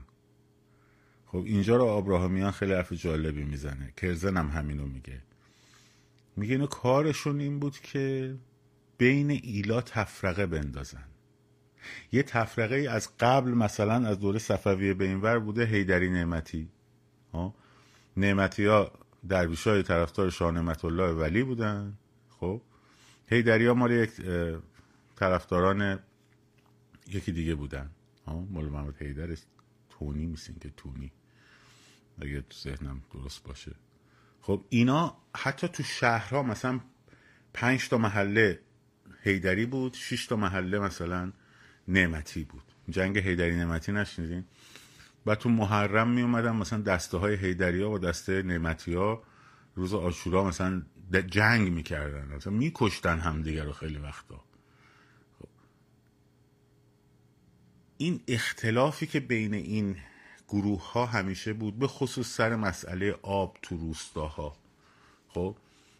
[1.26, 3.92] خب اینجا رو آبراهامیان خیلی حرف جالبی می‌زنه.
[3.96, 5.22] کرزن هم همینو میگه.
[6.36, 8.36] میگه اینو کارشون این بود که
[8.98, 11.04] بین ایلا تفرقه بندازن.
[12.12, 16.68] یه تفرقه ای از قبل مثلا از دوره صفویه به اینور بوده هیدری نعمتی.
[17.32, 17.54] ها؟
[18.16, 18.92] نعمتی ها
[19.28, 21.98] درویش های طرفدار شاه نعمت الله ولی بودن.
[22.40, 22.62] خب؟
[23.26, 24.10] هیدری ها مال یک
[25.16, 25.98] طرفداران
[27.08, 27.90] یکی دیگه بودن.
[28.26, 29.36] ها؟ مال محمد هیدر
[29.90, 31.12] تونی میسین که تونی.
[32.22, 33.72] اگه تو ذهنم درست باشه.
[34.42, 36.80] خب اینا حتی تو شهرها مثلا
[37.54, 38.60] پنج تا محله
[39.22, 41.32] هیدری بود شش تا محله مثلا
[41.92, 42.62] نعمتی بود.
[42.90, 44.44] جنگ هیدری نعمتی نشنیدین؟
[45.26, 49.22] و تو محرم می اومدن مثلا دسته های هیدری ها و دسته نعمتی ها
[49.74, 50.82] روز آشورا مثلا
[51.26, 54.44] جنگ می‌کردن مثلا میکشتن همدیگه رو خیلی وقتا.
[57.96, 59.96] این اختلافی که بین این
[60.48, 64.56] گروه ها همیشه بود به خصوص سر مسئله آب تو روستاها.
[65.28, 65.56] خب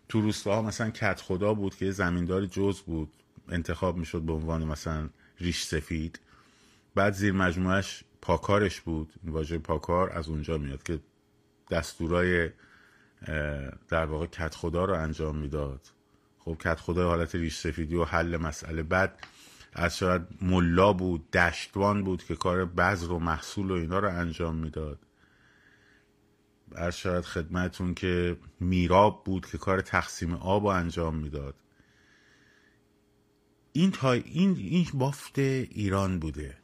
[0.08, 3.12] تو روستاها مثلا کت خدا بود که زمیندار جز بود.
[3.48, 5.10] انتخاب می‌شد به عنوان مثلا
[5.42, 6.20] ریش سفید.
[6.94, 9.12] بعد زیر مجموعش پاکارش بود.
[9.24, 11.00] واژه پاکار از اونجا میاد که
[11.70, 12.50] دستورای
[13.88, 15.80] در واقع کت خدا رو انجام می‌داد.
[16.38, 18.82] خب کت خدا حالت ریش سفیدی و حل مسئله.
[18.82, 19.18] بعد
[19.72, 24.56] از شاید ملا بود دشتوان بود که کار بذر و محصول و اینا رو انجام
[24.56, 24.98] می‌داد.
[26.76, 31.54] عرض شود خدمتون که میراب بود که کار تقسیم آب رو انجام می‌داد.
[33.72, 36.56] این تا این این بافت ایران بوده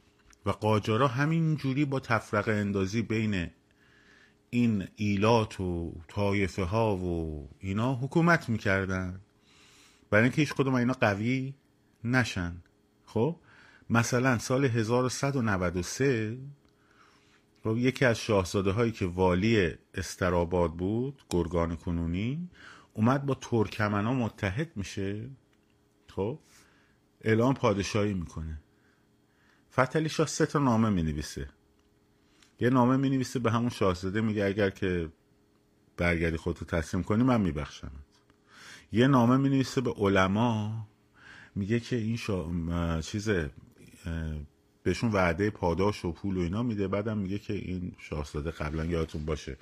[0.47, 3.51] و قاجارا همین جوری با تفرقه اندازی بین
[4.51, 9.21] این ایلات و طایفه ها و اینا حکومت می‌کردن.
[10.11, 11.55] برای اینکه هیچ کدوم اینا قوی
[12.05, 12.63] نشن.
[13.07, 13.37] خب؟
[13.91, 16.39] مثلا سال 1193
[17.65, 22.49] خب یکی از شاهزاده هایی که والی استراباد بود گرگان کنونی
[22.95, 25.31] اومد با ترکمنا متحد میشه.
[26.09, 26.39] خب؟
[27.21, 28.61] اعلام پادشاهی می‌کنه.
[29.73, 31.49] فتلی شاه سه تا نامه می‌نویسه.
[32.61, 35.09] یه نامه می‌نویسه به همون شاهزاده میگه اگر که
[35.97, 37.93] برگردی خودتو تسلیم کنی من میبخشمت.
[38.93, 40.87] یه نامه می‌نویسه به علما
[41.55, 43.01] میگه که این شا...
[43.01, 43.31] چیز
[44.83, 46.89] بهشون وعده پاداش و پول و اینا میده.
[46.89, 49.57] بعدم میگه که این شاهزاده قبلا یادتون باشه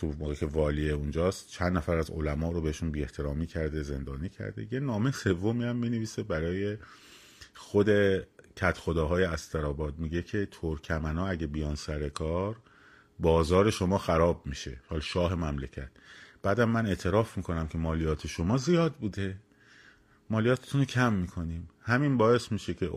[0.00, 4.28] تو موقع که والی اونجاست چند نفر از علما رو بهشون بی احترامی کرده زندانی
[4.28, 4.66] کرده.
[4.70, 6.76] یه نامه سومی هم می‌نویسه برای
[7.54, 7.88] خود
[8.56, 9.98] کت خداهای استراباد.
[9.98, 12.56] میگه که ترکمنا اگه بیان سر کار
[13.18, 14.76] بازار شما خراب میشه.
[14.88, 15.90] حال شاه مملکت.
[16.42, 19.36] بعدم من اعتراف می‌کنم که مالیات شما زیاد بوده.
[20.30, 21.68] مالیاتتون رو کم می‌کنیم.
[21.82, 22.90] همین باعث میشه که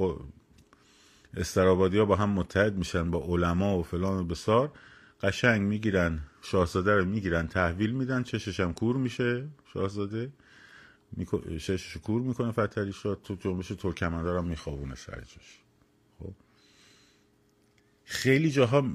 [1.37, 4.71] استرابادی ها با هم متحد میشن با علما و فلان و بسار.
[5.23, 9.47] قشنگ می‌گیرن شاهزاده رو می‌گیرن تحویل میدن چشش هم کور میشه.
[9.73, 10.31] شاهزاده
[11.57, 15.59] ششش کور می‌کنه فتری شاد تو جنبش ترکمندار هم میخوابونه سرجش
[16.19, 16.33] خب؟
[18.05, 18.91] خیلی جاها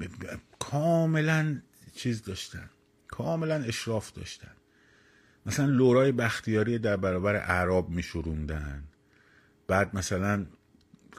[0.59, 1.61] کاملا
[1.95, 2.69] چیز داشتن
[3.07, 4.51] کاملا اشراف داشتن.
[5.45, 8.83] مثلا لورای بختیاری در برابر اعراب میشوروندن.
[9.67, 10.45] بعد مثلا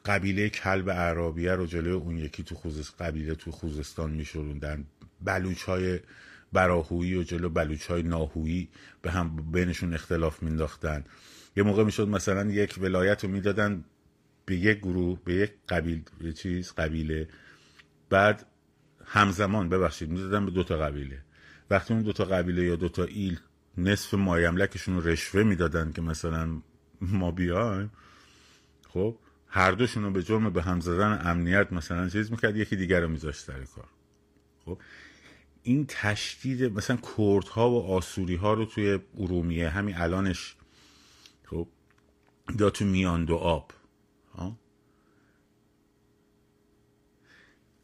[0.04, 4.84] قبیله کلب عربیه رو جلوی اون یکی تو خوزست قبیله تو خوزستان میشوروندن.
[5.22, 6.00] بلوچ های
[6.52, 8.68] براهویی و جلو بلوچ های ناهویی
[9.02, 11.04] به هم بینشون اختلاف مینداختن
[11.56, 13.84] یه موقع می‌شد مثلا یک ولایت رو می‌دادن
[14.44, 17.28] به یک گروه به یک قبیل به چیز قبیله.
[18.10, 18.46] بعد
[19.04, 21.24] همزمان ببخشید می‌دادن به دوتا قبیله.
[21.70, 23.38] وقتی اون دوتا قبیله یا دوتا ایل
[23.78, 26.62] نصف مایملکشون رو رشوه می‌دادن که مثلا
[27.00, 27.92] ما بیایم
[28.88, 33.00] خب هر دوشون رو به جرم به هم زدن امنیت مثلا چیز می‌کرد یکی دیگر
[33.00, 33.88] رو میذاشت سر کار.
[34.64, 34.78] خب
[35.62, 40.56] این تشدید مثلا کردها و آسوری ها رو توی ارومیه همین الانش
[41.44, 41.68] خب
[42.58, 43.72] دا تو میان دو آب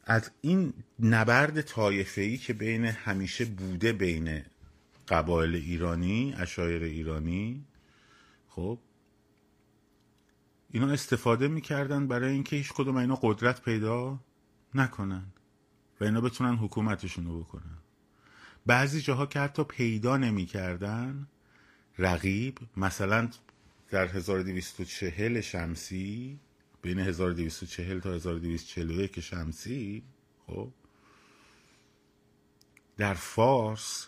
[0.06, 4.42] از این نبرد طایفه که بین همیشه بوده بین
[5.08, 7.64] قبایل ایرانی اشایر ایرانی
[8.48, 8.78] خب
[10.70, 14.20] اینا استفاده می‌کردن برای اینکه هیچ کدوم اینا قدرت پیدا
[14.74, 15.24] نکنن.
[16.00, 17.78] و اینا بتونن حکومتشون رو بکنن.
[18.66, 21.28] بعضی جاها که حتی پیدا نمی‌کردن
[21.98, 23.30] رقیب مثلا
[23.90, 26.40] در 1240 شمسی
[26.82, 30.02] بین 1240 تا 1241 شمسی
[30.46, 30.72] خب
[32.96, 34.06] در فارس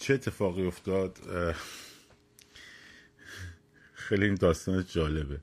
[0.00, 1.18] چه اتفاقی افتاد؟
[3.94, 5.40] خیلی این داستان جالبه.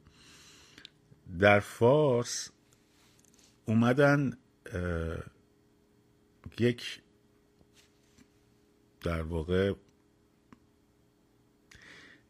[1.40, 2.51] در فارس
[3.66, 4.38] اومدن
[6.60, 7.02] یک
[9.02, 9.74] در واقع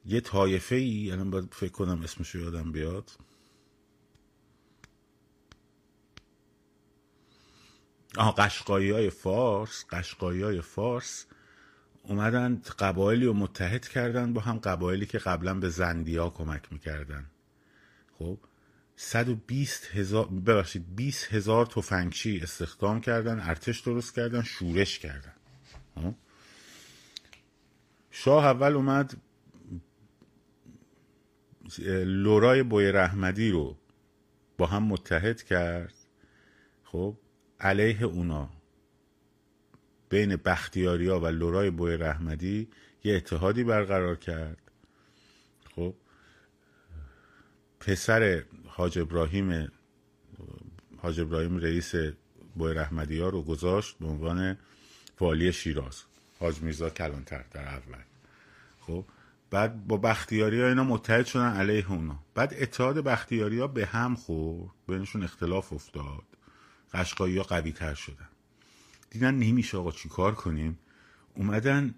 [0.06, 3.12] یه طایفه ای الان باید فکر کنم اسمشو یادم بیاد.
[8.17, 11.26] آها قشقایی های فارس قشقایی های فارس
[12.04, 17.26] اومدن قبایلی رو متحد کردن با هم قبایلی که قبلا به زندیا کمک می‌کردن.
[18.20, 18.38] خب؟
[19.03, 25.33] 120 هزار ببخشید 20 هزار تفنگچی استخدام کردن ارتش درست کردن شورش کردن.
[25.95, 26.13] خب؟
[28.11, 29.13] شاه اول اومد
[32.05, 33.77] لورای بوی رحمدی رو
[34.58, 35.93] با هم متحد کرد.
[36.83, 37.17] خب؟
[37.60, 38.49] علیه اونا.
[40.10, 42.69] بین بختیاریا و لورای بوی رحمدی
[43.04, 44.71] یه اتحادی برقرار کرد.
[45.75, 45.95] خب؟
[47.79, 48.43] پسر
[48.74, 49.72] حاج ابراهیم
[50.98, 51.92] حاج ابراهیم رئیس
[52.56, 54.58] بوی رحمدی ها رو گذاشت به عنوان
[55.19, 56.04] والی شیراز.
[56.40, 58.04] حاج میرزا کلانتر در اول.
[58.80, 59.06] خب
[59.50, 62.19] بعد با بختیاری ها اینا متحد شدن علیه اونا.
[62.36, 66.24] بعد اتحاد بختیاری ها به هم خورد بینشون اختلاف افتاد.
[66.94, 68.30] قشقایی ها قوی تر شدن.
[69.10, 70.80] دیدن نمیشه آقا چی کار کنیم.
[71.36, 71.96] اومدن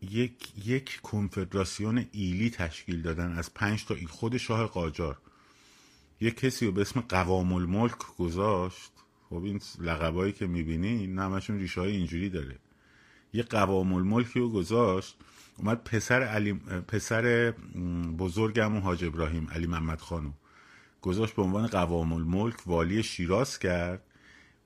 [0.00, 5.18] یک یک کنفدراسیون ایلی تشکیل دادن از پنج تا ایل خود شاه قاجار.
[6.22, 8.92] یک کسی رو به اسم قوام الملک گذاشت.
[9.30, 12.58] خب این لقبایی که می‌بینی همشون ریشه های اینجوری داره.
[13.32, 15.16] یه قوام الملکی رو گذاشت
[15.58, 16.52] اومد پسر علی
[16.88, 17.50] پسر
[18.18, 20.30] بزرگمون حاج ابراهیم علی محمد خانو
[21.02, 24.02] گذاشت به عنوان قوام الملک والی شیراز کرد.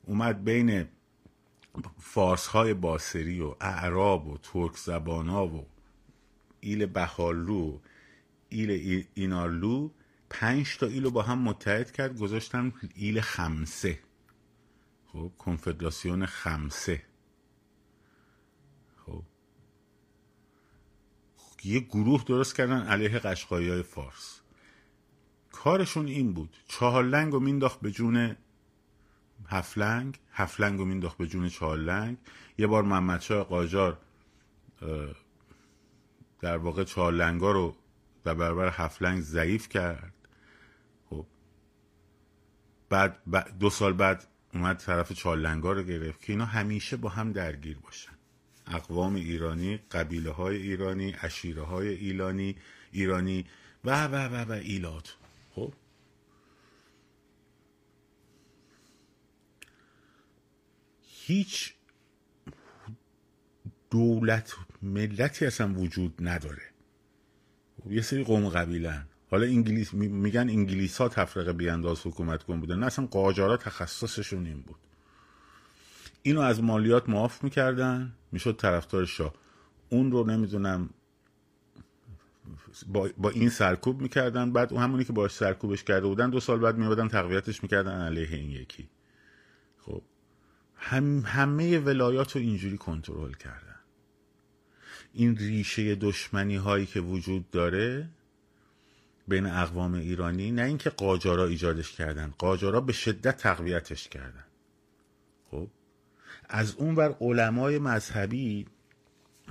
[0.06, 0.86] اومد بین
[1.98, 5.66] فارس های باسری و اعراب و ترک زبان ها و
[6.60, 7.78] ایل بخاللو
[8.48, 9.90] ایل اینارلو
[10.30, 13.98] پنج تا ایلو با هم متحد کرد گذاشتن ایل خمسه.
[15.06, 17.02] خب کنفدراسیون خمسه.
[19.06, 19.22] خب.
[21.64, 24.40] یه گروه درست کردن علیه قشقایی های فارس.
[25.52, 26.56] کارشون این بود.
[26.68, 28.36] چهارلنگ رو مینداخت به جون
[29.46, 32.16] هفلنگ هفلنگ رو مینداخت به جون چهارلنگ
[32.58, 33.98] یه بار محمدشاه قاجار
[36.40, 37.76] در واقع چهارلنگا رو
[38.24, 40.12] در برابر هفلنگ ضعیف کرد.
[42.88, 47.78] بعد دو سال بعد اومد طرف چهارلنگا رو گرفت که اینا همیشه با هم درگیر
[47.78, 48.12] باشن.
[48.66, 52.56] اقوام ایرانی قبیله های ایرانی اشیره های ایرانی
[52.92, 53.46] ایرانی
[53.84, 55.16] و و و و ایلات.
[55.54, 55.74] خب؟
[61.02, 61.74] هیچ
[63.90, 66.62] دولت ملتی اصلا وجود نداره.
[67.90, 72.86] یه سری قوم قبیلن حالا انگلیس میگن انگلیس ها تفرقه بیانداز حکومت کن بودن نه
[72.86, 74.76] اصلا قاجارا تخصصشون این بود.
[76.22, 78.12] اینو از مالیات معاف می‌کردن.
[78.32, 79.34] می‌شد طرفدار شاه.
[79.88, 80.90] اون رو نمی‌دونم
[82.86, 84.52] با, با این سرکوب می‌کردن.
[84.52, 88.36] بعد اون همونی که باش سرکوبش کرده بودن دو سال بعد میبادن تقویتش می‌کردن علیه
[88.36, 88.88] این یکی.
[89.78, 90.02] خب.
[90.74, 93.76] هم همه ولایات رو اینجوری کنترل کردن.
[95.12, 98.08] این ریشه دشمنی هایی که وجود داره
[99.28, 104.44] بین اقوام ایرانی نه اینکه قاجارا ایجادش کردن قاجارا به شدت تقویتش کردن.
[105.50, 105.68] خب؟
[106.48, 108.66] از اون بر علمای مذهبی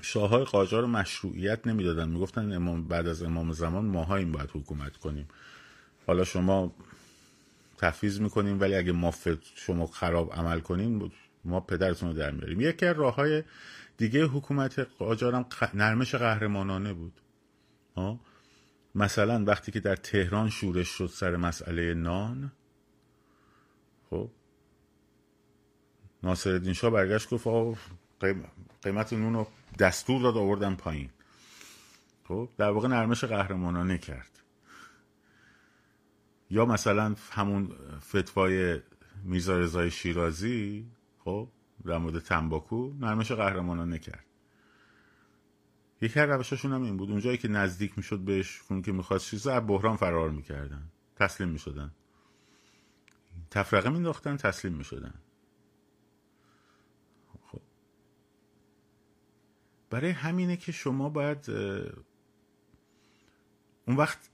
[0.01, 2.09] شاههای قاجار مشروعیت نمی‌دادن.
[2.09, 5.27] می‌گفتن امام بعد از امام زمان ماها این باید حکومت کنیم.
[6.07, 6.75] حالا شما
[7.77, 9.13] تفیز می‌کنیم ولی اگه ما
[9.55, 11.11] شما خراب عمل کنیم
[11.45, 13.43] ما پدرتون رو در میاریم یکی از راه های
[13.97, 17.13] دیگه حکومت قاجارم نرمش قهرمانانه بود.
[17.95, 18.19] ها؟
[18.95, 22.51] مثلا وقتی که در تهران شورش شد سر مسئله نان
[24.09, 24.29] خب
[26.23, 27.47] ناصر شاه برگشت گفت
[28.81, 29.47] قیمت نون رو
[29.79, 31.09] دستور داد آوردن پایین.
[32.27, 34.39] خب در واقع نرمش قهرمانانه کرد
[36.49, 38.81] یا مثلا همون فتوای
[39.23, 40.87] میرزا رضای شیرازی
[41.23, 41.47] خب
[41.85, 44.25] در مورد تنباکو نرمش قهرمانانه کرد
[46.05, 47.11] یکی از روشاشون هم این بود.
[47.11, 50.91] اونجایی که نزدیک می‌شد بهش اون که می‌خواست چیز از بحران فرار می‌کردن.
[51.15, 51.91] تسلیم می‌شدن.
[53.51, 55.13] تفرقه مینداختن تسلیم می‌شدن.
[57.47, 57.61] خب.
[59.89, 61.49] برای همینه که شما باید
[63.87, 64.29] اون وقت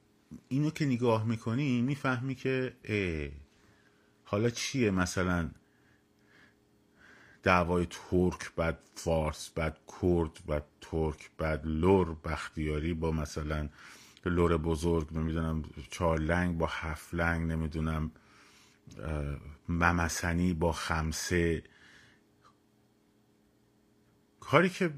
[0.47, 2.75] اینو که نگاه می‌کنی می‌فهمی که
[4.23, 5.51] حالا چیه مثلا؟
[7.43, 13.69] دعوای ترک بعد فارس بعد کرد بعد ترک بعد لور بختیاری با مثلا
[14.25, 18.11] لر بزرگ نمی‌دونم چارلنگ با هفلنگ نمی‌دونم
[19.69, 21.63] ممسنی با خمسه.
[24.39, 24.93] کاری که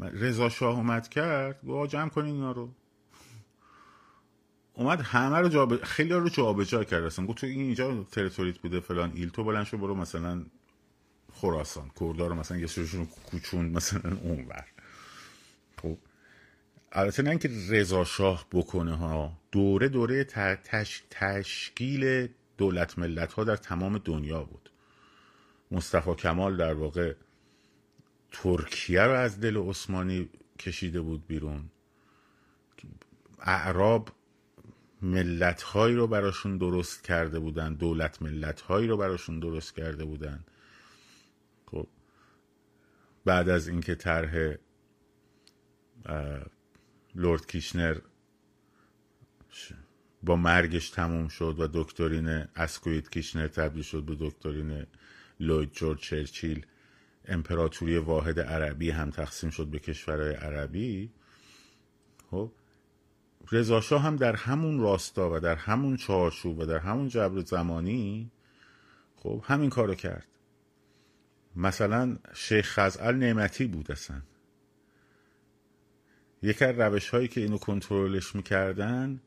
[0.00, 2.70] رضا شاه اومد کرد گوه جمع کنین اینا رو.
[4.74, 7.26] اومد همه رو جا خیلی رو جابجا کرد اصلا.
[7.26, 10.44] گفت تو این اینجا territory ت بوده فلان ایل تو بلند شو برو مثلا
[11.34, 11.90] خراسان.
[12.00, 14.64] کردا رو مثلا یه سرشون قوچون مثلا اونور
[15.82, 15.98] خب.
[16.92, 19.38] البته نه اینکه رضا شاه بکنه ها.
[19.52, 21.02] دوره دوره تش...
[21.10, 22.28] تشکیل
[22.58, 24.70] دولت ملت ها در تمام دنیا بود.
[25.70, 27.14] مصطفی کمال در واقع
[28.32, 30.28] ترکیه رو از دل عثمانی
[30.58, 31.70] کشیده بود بیرون.
[33.40, 34.08] اعراب
[35.02, 40.44] ملت هایی رو براشون درست کرده بودن دولت ملت هایی رو براشون درست کرده بودن.
[40.44, 40.53] خب
[43.24, 44.54] بعد از اینکه طرح
[47.14, 47.98] لورد کیشنر
[50.22, 54.86] با مرگش تموم شد و دکترین اسکویت کیشنر تبدیل شد به دکترین
[55.40, 56.66] لوید جورج چرچیل
[57.28, 61.10] امپراتوری واحد عربی هم تقسیم شد به کشورهای عربی
[62.30, 62.52] خب
[63.52, 68.30] رضا هم در همون راستا و در همون چارچوب و در همون جبر زمانی
[69.16, 70.26] خب همین کارو کرد.
[71.56, 74.22] مثلا شیخ خزعل نعمتی بود اصلا.
[76.42, 79.20] یکی از روش هایی که اینو کنترلش می‌کردن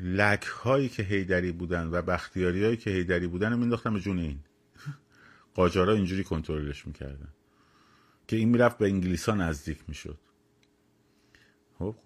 [0.00, 4.18] لک هایی که هیدری بودن و بختیاری هایی که هیدری بودن رو مینداختن به جون
[4.18, 4.38] این.
[5.54, 7.28] قاجارا اینجوری کنترلش می‌کردن
[8.28, 10.18] که این می‌رفت به انگلیس ها نزدیک می‌شد.
[11.78, 11.96] خب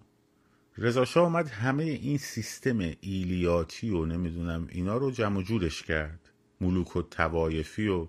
[0.77, 6.29] رضا اومد همه این سیستم ایلیاتی و نمی‌دونم اینا رو جمع جورش کرد.
[6.61, 8.07] ملوک و توایفی و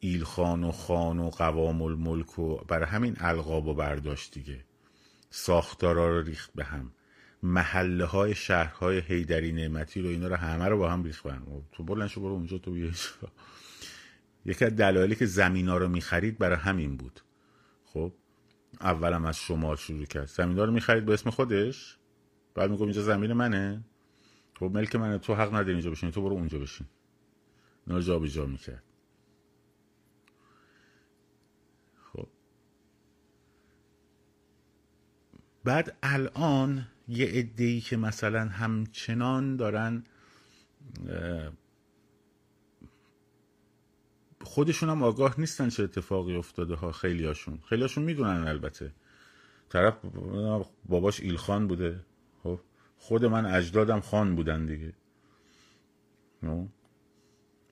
[0.00, 4.64] ایلخان و خان و قوام الملک و برای همین القاب و برداشت دیگه.
[5.30, 6.92] ساختارا رو ریخت به هم.
[7.42, 11.62] محله های شهرهای هیدری نعمتی رو اینا رو همه رو با هم ریخت به هم.
[11.72, 12.76] تو بلند شو برو اونجا تو
[14.46, 17.20] یکی از دلایلی که زمینا رو می‌خرید برای همین بود.
[17.84, 18.12] خب
[18.80, 20.28] اولم از شمال شروع کرد.
[20.28, 21.96] زمینا رو می‌خرید به اسم خودش؟
[22.54, 23.84] بعد میگم اینجا زمین منه.
[24.58, 25.18] خب ملک منه.
[25.18, 26.86] تو حق نداری اینجا بشین تو برو اونجا بشین.
[27.86, 28.82] اینا جا می‌کرد.
[35.66, 40.04] بعد الان یه عده که مثلا همچنان دارن
[44.42, 47.58] خودشون هم آگاه نیستن چه اتفاقی افتاده ها خیلی هاشون.
[47.68, 48.92] خیلی هاشون می‌دونن البته.
[49.68, 49.98] طرف
[50.84, 52.00] باباش ایلخان بوده.
[52.42, 52.60] خب
[52.98, 54.92] خود من اجدادم خان بودن دیگه.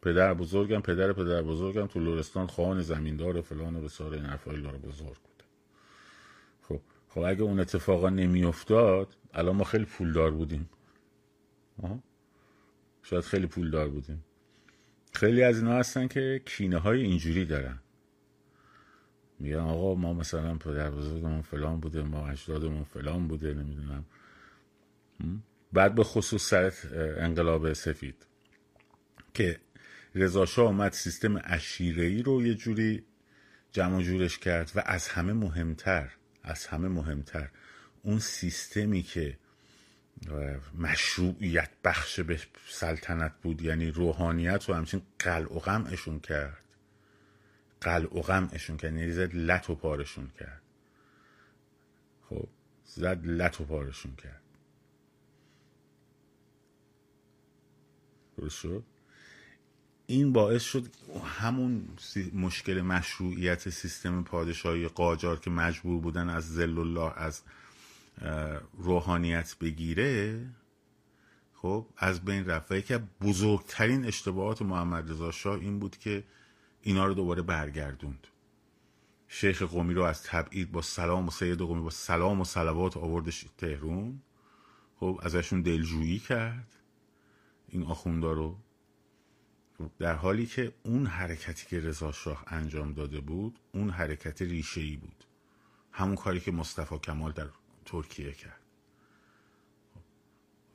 [0.02, 4.78] پدر بزرگم پدر پدر بزرگم تو لورستان خان زمیندار فلان و بسار این حرفای داره
[4.78, 5.33] بزرگ.
[7.14, 10.68] خب اگه اون اتفاقا نمیافتاد الان ما خیلی پولدار بودیم.
[13.02, 14.24] شاید خیلی پولدار بودیم.
[15.12, 17.78] خیلی از اینا هستن که کینه های اینجوری دارن.
[19.38, 24.04] میگن آقا ما مثلا پدر بزرگمون فلان بوده ما اجدادمون فلان بوده نمی‌دونم.
[25.72, 26.72] بعد به خصوص سر
[27.18, 28.26] انقلاب سفید
[29.34, 29.60] که
[30.14, 31.42] رضا اومد سیستم
[31.76, 33.04] ای رو یه جوری
[33.72, 36.10] جمع جورش کرد و از همه مهمتر
[36.44, 37.48] از همه مهمتر.
[38.02, 39.38] اون سیستمی که
[40.78, 46.64] مشروعیت بخش به سلطنت بود یعنی روحانیت رو همچین قلع و غمشون کرد.
[47.80, 50.62] قلع و غمشون کرد یعنی زد لط و پارشون کرد.
[52.30, 52.48] خب
[52.84, 54.42] زد لط و پارشون کرد.
[58.36, 58.84] درست شد؟
[60.06, 60.88] این باعث شد
[61.24, 61.88] همون
[62.34, 67.42] مشکل مشروعیت سیستم پادشاهی قاجار که مجبور بودن از زل الله از
[68.78, 70.40] روحانیت بگیره
[71.54, 72.72] خب از بین رفت.
[72.72, 76.24] و یکی بزرگترین اشتباهات محمد رضا شاه این بود که
[76.82, 78.26] اینا رو دوباره برگردوند.
[79.28, 83.46] شیخ قومی رو از تبعید با سلام و سید قومی با سلام و صلوات آوردش
[83.58, 84.22] تهرون.
[85.00, 86.74] خب ازشون دلجویی کرد.
[87.68, 88.58] این آخوندا رو
[89.98, 94.96] در حالی که اون حرکتی که رضا شاه انجام داده بود اون حرکت ریشه ای
[94.96, 95.24] بود.
[95.92, 97.48] همون کاری که مصطفی کمال در
[97.84, 98.60] ترکیه کرد.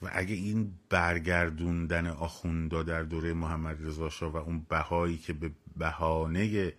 [0.01, 5.51] و اگه این برگردوندن آخوندا در دوره محمد رضا شاه و اون بهایی که به
[5.77, 6.73] بهانه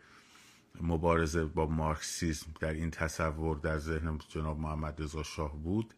[0.80, 5.94] مبارزه با مارکسیسم در این تصور در ذهن جناب محمد رضا شاه بود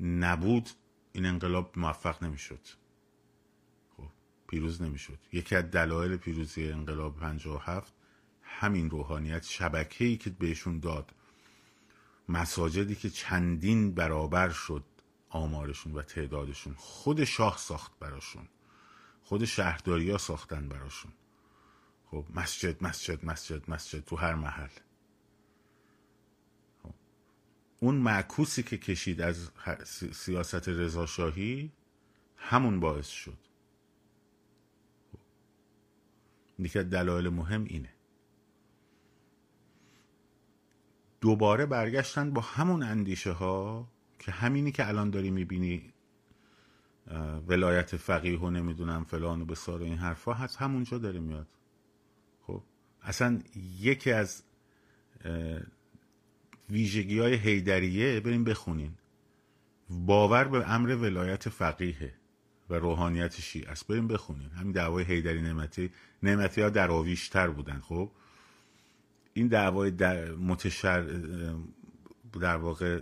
[0.00, 0.70] نبود
[1.12, 2.60] این انقلاب موفق نمی‌شد.
[4.48, 5.18] پیروز نمی‌شد.
[5.32, 7.92] یکی از دلایل پیروزی انقلاب 57
[8.42, 11.14] همین روحانیت شبکه‌ای که بهشون داد.
[12.28, 14.84] مساجدی که چندین برابر شد
[15.28, 16.74] آمارشون و تعدادشون.
[16.76, 18.48] خود شاه ساخت براشون.
[19.22, 21.12] خود شهرداری ها ساختن براشون.
[22.10, 24.68] خب مسجد مسجد مسجد مسجد تو هر محل.
[26.82, 26.94] خب.
[27.80, 29.50] اون معکوسی که کشید از
[30.12, 31.72] سیاست رضاشاهی
[32.36, 33.38] همون باعث شد
[35.12, 35.18] خب.
[36.58, 37.88] یکی دلایل مهم اینه.
[41.20, 43.88] دوباره برگشتن با همون اندیشه ها
[44.18, 45.92] که همینی که الان داری می‌بینی
[47.46, 51.48] ولایت فقیه و نمی‌دونم فلان و بسار این حرفا هست همونجا داره میاد.
[52.46, 52.62] خب
[53.02, 53.38] اصلا
[53.80, 54.42] یکی از
[56.70, 58.92] ویژگی های هیدریه بریم بخونین.
[59.90, 62.14] باور به امر ولایت فقیه
[62.70, 65.90] و روحانیت شیعه است بریم بخونین همین دعوای هیدری نعمتی.
[66.22, 68.10] نعمتی ها دراویشتر بودن خب؟
[69.34, 71.20] این دعوای در متشر
[72.40, 73.00] در واقع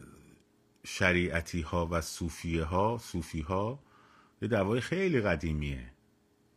[0.84, 3.78] شریعتی ها و صوفیه ها صوفی ها
[4.42, 5.90] یه دعوای خیلی قدیمیه.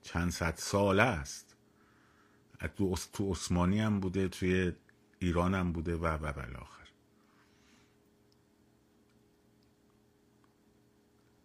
[0.02, 1.56] چند صد ساله است.
[2.68, 4.72] تو, تو عثمانی هم بوده توی
[5.20, 6.80] ایران هم بوده و و بالاخر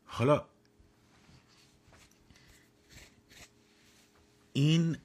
[0.07, 0.45] حالا
[4.57, 4.96] این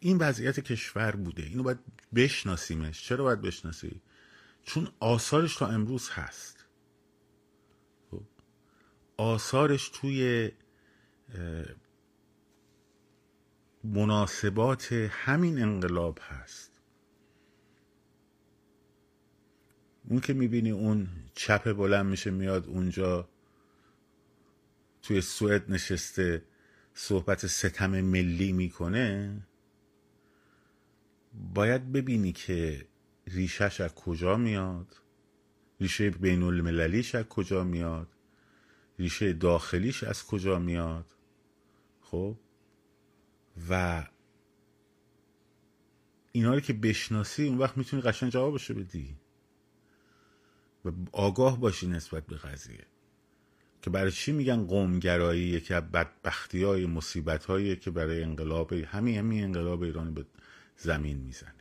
[0.00, 1.42] این وضعیت کشور بوده.
[1.42, 1.78] اینو باید
[2.14, 3.04] بشناسیمش.
[3.04, 4.00] چرا باید بشناسی؟
[4.62, 6.64] چون آثارش تا امروز هست.
[9.16, 10.50] آثارش توی
[13.84, 16.80] مناسبات همین انقلاب هست.
[20.08, 23.28] اون که می‌بینی اون چپ بلند میشه میاد اونجا
[25.02, 26.44] توی سوئد نشسته.
[26.94, 29.40] صحبت ستم ملی می‌کنه
[31.54, 32.88] باید ببینی که
[33.26, 35.02] ریشش از کجا میاد
[35.80, 38.08] ریشه بین المللیش از کجا میاد
[38.98, 41.06] ریشه داخلیش از کجا میاد.
[42.00, 42.36] خب؟
[43.70, 44.06] و
[46.32, 49.16] اینا رو که بشناسی اون وقت می‌تونی قشن جوابشو بدی.
[50.84, 52.86] و آگاه باشی نسبت به قضیه.
[53.82, 59.18] که برای چی میگن قومگرایی؟ یکی از بدبختی های مصیبت هایی که برای انقلاب همین
[59.18, 60.26] همین انقلاب ایران به
[60.76, 61.54] زمین می‌زنه.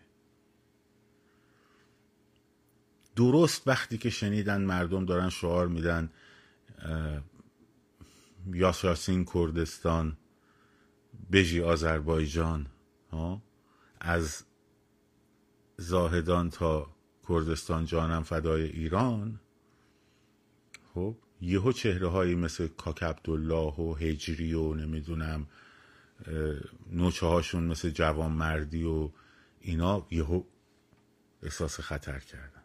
[3.15, 6.09] درست وقتی که شنیدن مردم دارن شعار میدن
[8.53, 10.17] یاساسین کردستان
[11.31, 12.67] بژی آذربایجان
[13.99, 14.43] از
[15.77, 16.95] زاهدان تا
[17.29, 19.39] کردستان جانم فدای ایران
[20.93, 25.47] خب یهو چهره هایی مثل کاک عبدالله و هجری و نمی‌دونم
[26.91, 29.09] نوچه هاشون مثل جوان مردی و
[29.59, 30.43] اینا یهو
[31.43, 32.61] احساس خطر کردن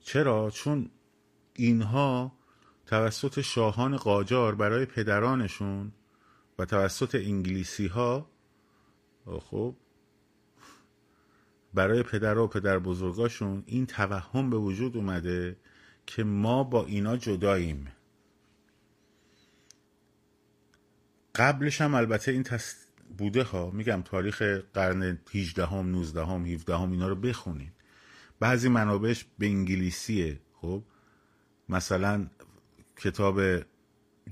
[0.00, 0.90] چرا؟ چون
[1.54, 2.32] اینها
[2.86, 5.92] توسط شاهان قاجار برای پدرانشون
[6.58, 8.30] و توسط انگلیسی ها
[9.40, 9.74] خب
[11.76, 15.56] برای پدر و پدر بزرگاشون این توهم به وجود اومده
[16.06, 17.88] که ما با اینا جداییم.
[21.34, 24.42] قبلش هم البته این تست بوده ها میگم تاریخ
[24.74, 27.72] قرن 18 هم 19 هم 17 هم اینا رو بخونید.
[28.40, 30.82] بعضی منابعش به انگلیسیه خب؟
[31.68, 32.26] مثلا
[32.96, 33.40] کتاب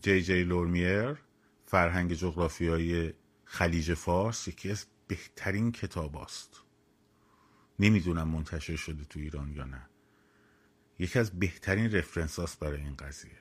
[0.00, 1.16] جی جی لورمیر
[1.64, 3.12] فرهنگ جغرافیایی
[3.44, 6.63] خلیج فارس یکی از بهترین کتاب است
[7.78, 9.86] نمی‌دونم منتشر شده تو ایران یا نه.
[10.98, 13.38] یکی از بهترین رفرنس هاست برای این قضیه.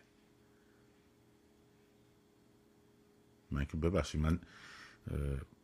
[3.51, 4.39] من که ببخشید من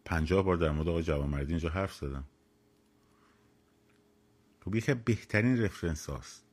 [0.06, 2.26] پنجاه بار در مورد آقای جوانمردی اینجا حرف زدم.
[4.66, 6.46] خب یکی بهترین رفرنس هاست.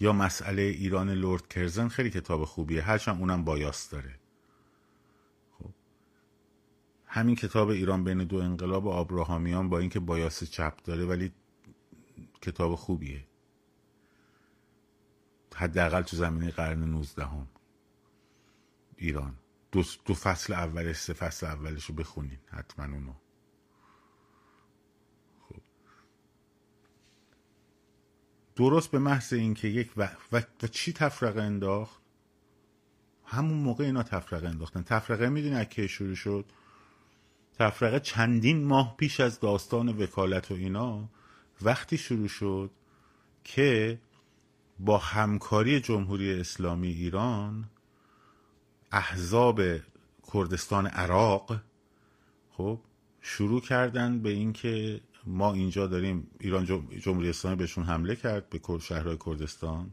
[0.00, 4.18] یا مسئله ایران لورد کرزن خیلی کتاب خوبیه هرچند اونم بایاس داره.
[7.16, 11.32] همین کتاب ایران بین دو انقلاب آبراهامیان با اینکه بایاس چپ داره ولی
[12.40, 13.24] کتاب خوبیه.
[15.54, 17.48] حداقل تو زمینه قرن نوزدهم.
[18.96, 19.34] ایران.
[19.72, 23.12] دو, دو فصل اولش سه فصل اولش رو بخونین حتما اونو
[25.48, 25.62] خب.
[28.56, 32.02] درست به محض اینکه یک و, و, و چی تفرقه انداخت؟
[33.24, 34.82] همون موقع اینا تفرقه انداختن.
[34.82, 36.52] تفرقه می‌دونی از کی شروع شد؟
[37.58, 41.08] تفرقه چندین ماه پیش از داستان وکالت و اینا
[41.62, 42.70] وقتی شروع شد
[43.44, 43.98] که
[44.78, 47.64] با همکاری جمهوری اسلامی ایران
[48.92, 49.60] احزاب
[50.32, 51.60] کردستان عراق
[52.50, 52.80] خب
[53.20, 56.64] شروع کردن به اینکه ما اینجا داریم ایران
[57.00, 59.90] جمهوری اسلامی بهشون حمله کرد به شهرهای کردستان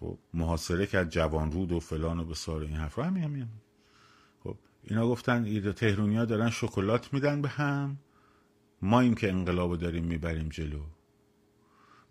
[0.00, 3.48] خب محاصره کرد جوانرود و فلان و بسار این حرف همین همین.
[4.86, 7.98] اینا گفتن تهرونیا دارن شکلات میدن به هم.
[8.82, 10.82] ما این که انقلاب داریم می‌بریم جلو.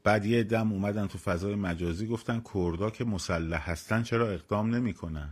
[0.03, 5.29] بعد یه دم اومدن تو فضای مجازی گفتن کردا که مسلح هستن چرا اقدام نمی‌کنن؟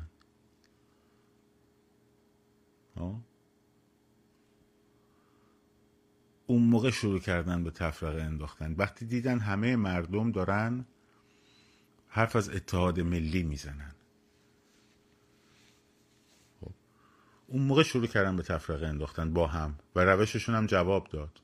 [6.47, 8.75] اون موقع شروع کردن به تفرقه انداختن.
[8.77, 10.85] وقتی دیدن همه مردم دارن
[12.07, 13.95] حرف از اتحاد ملی می‌زنن
[16.61, 16.71] خب.
[17.47, 21.41] اون موقع شروع کردن به تفرقه انداختن با هم و روششون هم جواب داد.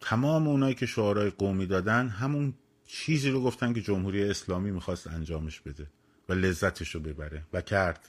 [0.00, 2.54] تمام اونایی که شعارهای قومی دادن همون
[2.86, 5.86] چیزی رو گفتن که جمهوری اسلامی می‌خواست انجامش بده
[6.28, 8.08] و لذتش رو ببره و کرد.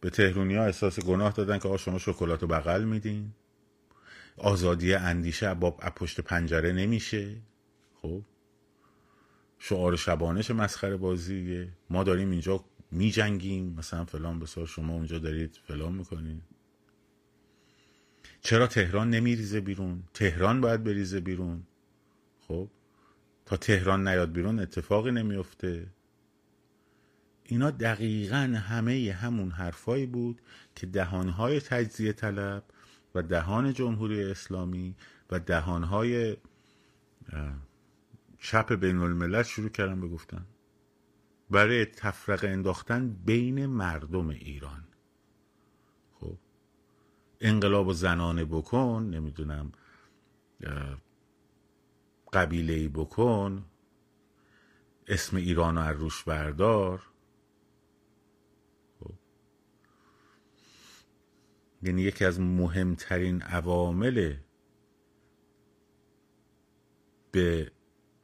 [0.00, 3.32] به تهرونی ها احساس گناه دادن که آقا شما شکلات رو بغل میدین.
[4.36, 7.36] آزادی اندیشه با پشت پنجره نمیشه.
[8.02, 8.22] خب؟
[9.58, 11.68] شعار شبانش مسخره بازیه.
[11.90, 16.42] ما داریم اینجا میجنگیم مثلا فلان بسار شما اونجا دارید فلان می‌کنید
[18.42, 21.62] چرا تهران نمیریزه بیرون؟ تهران باید بریزه بیرون.
[22.48, 22.68] خب
[23.46, 25.86] تا تهران نیاد بیرون اتفاقی نمیفته
[27.44, 30.40] اینا دقیقا همه همون حرفایی بود
[30.74, 32.64] که دهانهای تجزیه طلب
[33.14, 34.94] و دهان جمهوری اسلامی
[35.30, 36.36] و دهانهای
[38.38, 40.46] چپ بین الملل شروع کردن بگفتن
[41.50, 44.84] برای تفرقه انداختن بین مردم ایران
[46.20, 46.36] خب
[47.40, 49.72] انقلاب زنانه بکن نمی‌دونم
[52.32, 53.64] قبیله ای بکن
[55.06, 57.02] اسم ایران رو روش بردار
[59.00, 59.12] خب.
[61.82, 64.36] یعنی یکی از مهمترین عوامل
[67.32, 67.72] به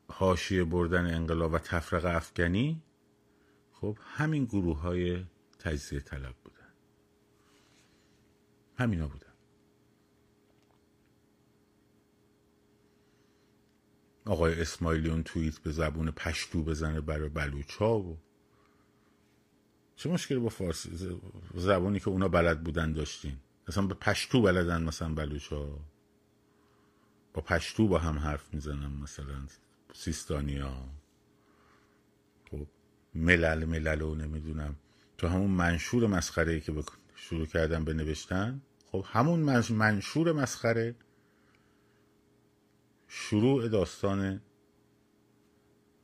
[0.08, 2.82] حاشیه بردن انقلاب و تفرق افغانی
[3.80, 5.24] خب همین گروه های
[5.58, 6.72] تجزیه طلب بودن.
[8.78, 9.26] همینا بودن.
[14.26, 18.18] آقای اسماعیلیون توییت به زبون پشتو بزنه برای بلوچا و
[19.96, 21.20] چه مشکلی با فارسی؟
[21.54, 23.36] زبانی که اونا بلد بودن داشتین.
[23.68, 25.78] مثلا به پشتو بلدن مثلا بلوچا
[27.34, 29.46] با پشتو با هم حرف می‌زنن مثلا.
[29.92, 30.88] سیستانیا
[33.16, 34.76] ملل ملل و نمی‌دونم.
[35.18, 36.72] تو همون منشور مسخره ای که
[37.14, 39.40] شروع کردن به نوشتن خب همون
[39.70, 40.94] منشور مسخره
[43.08, 44.40] شروع داستان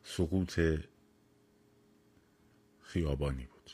[0.02, 0.60] سقوط
[2.80, 3.70] خیابانی بود.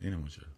[0.00, 0.53] این ماجرا.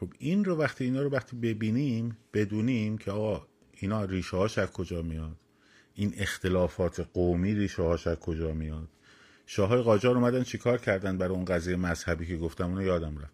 [0.00, 4.72] خب این رو وقتی اینا رو وقتی ببینیم بدونیم که آقا اینا ریشه هاش از
[4.72, 5.36] کجا میاد؟
[5.94, 8.88] این اختلافات قومی ریشه هاش از کجا میاد؟
[9.46, 13.32] شاههای قاجار اومدن چیکار کردن برای اون قضیه مذهبی که گفتم؟ اونو یادم رفت.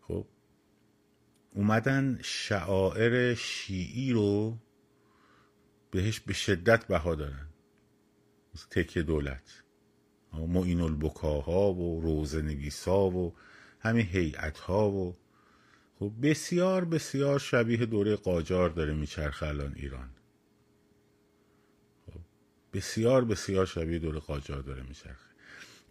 [0.00, 0.26] خب
[1.54, 4.58] اومدن شعائر شیعی رو
[5.90, 7.48] بهش به شدت بها دارن.
[8.70, 9.62] تکیه دولت.
[10.32, 13.34] معین البکاها و روز نویسا و
[13.80, 15.16] همین هیئت ها و
[15.98, 20.08] خب بسیار بسیار شبیه دوره قاجار داره میچرخه الان ایران.
[22.06, 22.20] خب
[22.72, 25.26] بسیار بسیار شبیه دوره قاجار داره میچرخه.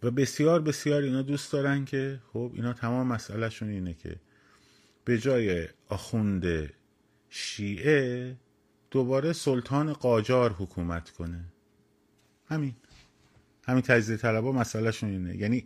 [0.02, 4.16] و بسیار بسیار اینا دوست دارن که خب اینا تمام مسئلهشون اینه که
[5.04, 6.72] به جای آخوند
[7.30, 8.36] شیعه
[8.90, 11.44] دوباره سلطان قاجار حکومت کنه.
[12.46, 12.74] همین.
[13.64, 15.36] همین تجزیه طلبا مسئلهشون اینه.
[15.36, 15.64] یعنی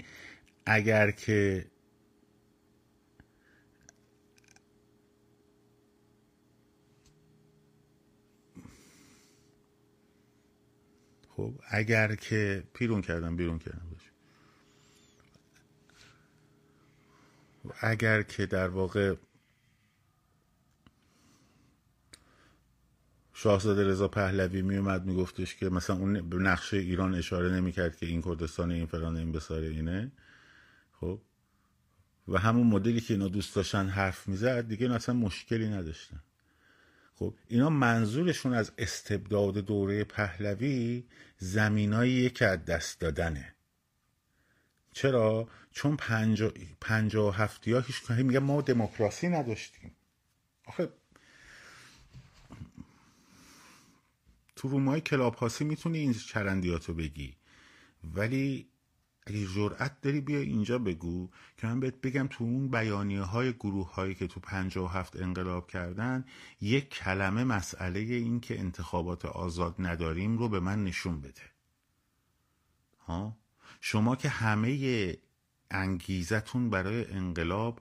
[0.66, 1.66] اگر که
[11.36, 13.96] خب اگر که پیرون کردم بیرون کردم
[17.80, 19.14] اگر که در واقع
[23.32, 28.06] شاهزاده رضا پهلوی می اومد میگفتش که مثلا اون به نقشه ایران اشاره نمی‌کرد که
[28.06, 30.12] این کردستان این فلان این بساره اینه.
[30.92, 31.20] خب.
[32.28, 36.22] و همون مدلی که اینا دوست داشتن حرف می‌زد دیگه اصلا مشکلی نداشتن.
[37.20, 41.04] خب اینا منظورشون از استبداد دوره پهلوی
[41.38, 43.54] زمینایی که از دست دادنه.
[44.92, 49.90] چرا؟ چون پنجا, پنجا هفتی ها هیچ میگه ما دموکراسی نداشتیم.
[50.64, 50.88] آخه
[54.56, 57.36] تو رومای کلاب هاسی می‌تونی این چرندیاتو بگی.
[58.14, 58.69] ولی
[59.30, 63.94] اگه جرأت داری بیا اینجا بگو که من بهت بگم تو اون بیانیه های گروه
[63.94, 64.40] هایی که تو
[64.80, 66.24] و هفت انقلاب کردن
[66.60, 71.42] یک کلمه مسئله این که انتخابات آزاد نداریم رو به من نشون بده.
[73.06, 73.36] ها؟
[73.80, 75.16] شما که همه
[75.70, 77.80] انگیزتون برای انقلاب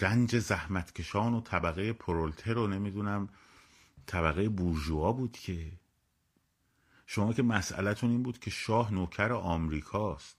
[0.00, 3.28] رنج زحمتکشان و طبقه پرولتر رو نمی‌دونم
[4.06, 5.72] طبقه بورژوا بود که
[7.06, 10.36] شما که مسئلهتون این بود که شاه نوکر آمریکاست.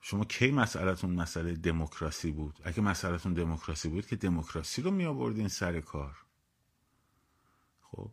[0.00, 5.48] شما کی مسئلهتون مسئله دموکراسی بود؟ اگه مسئلهتون دموکراسی بود که دموکراسی رو می آوردین
[5.48, 6.16] سر کار.
[7.80, 8.10] خب.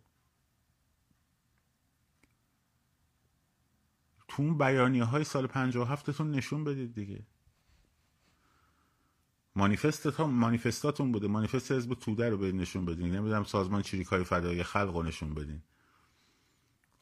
[4.27, 7.25] تو اون بیانیه های سال 57 تون نشون بدید دیگه.
[9.55, 11.27] مانیفستاتون بوده.
[11.27, 13.15] مانیفست حزب توده رو بدین نشون بدین.
[13.15, 15.61] نمی‌دونم سازمان چریکای فدای خلق رو نشون بدین.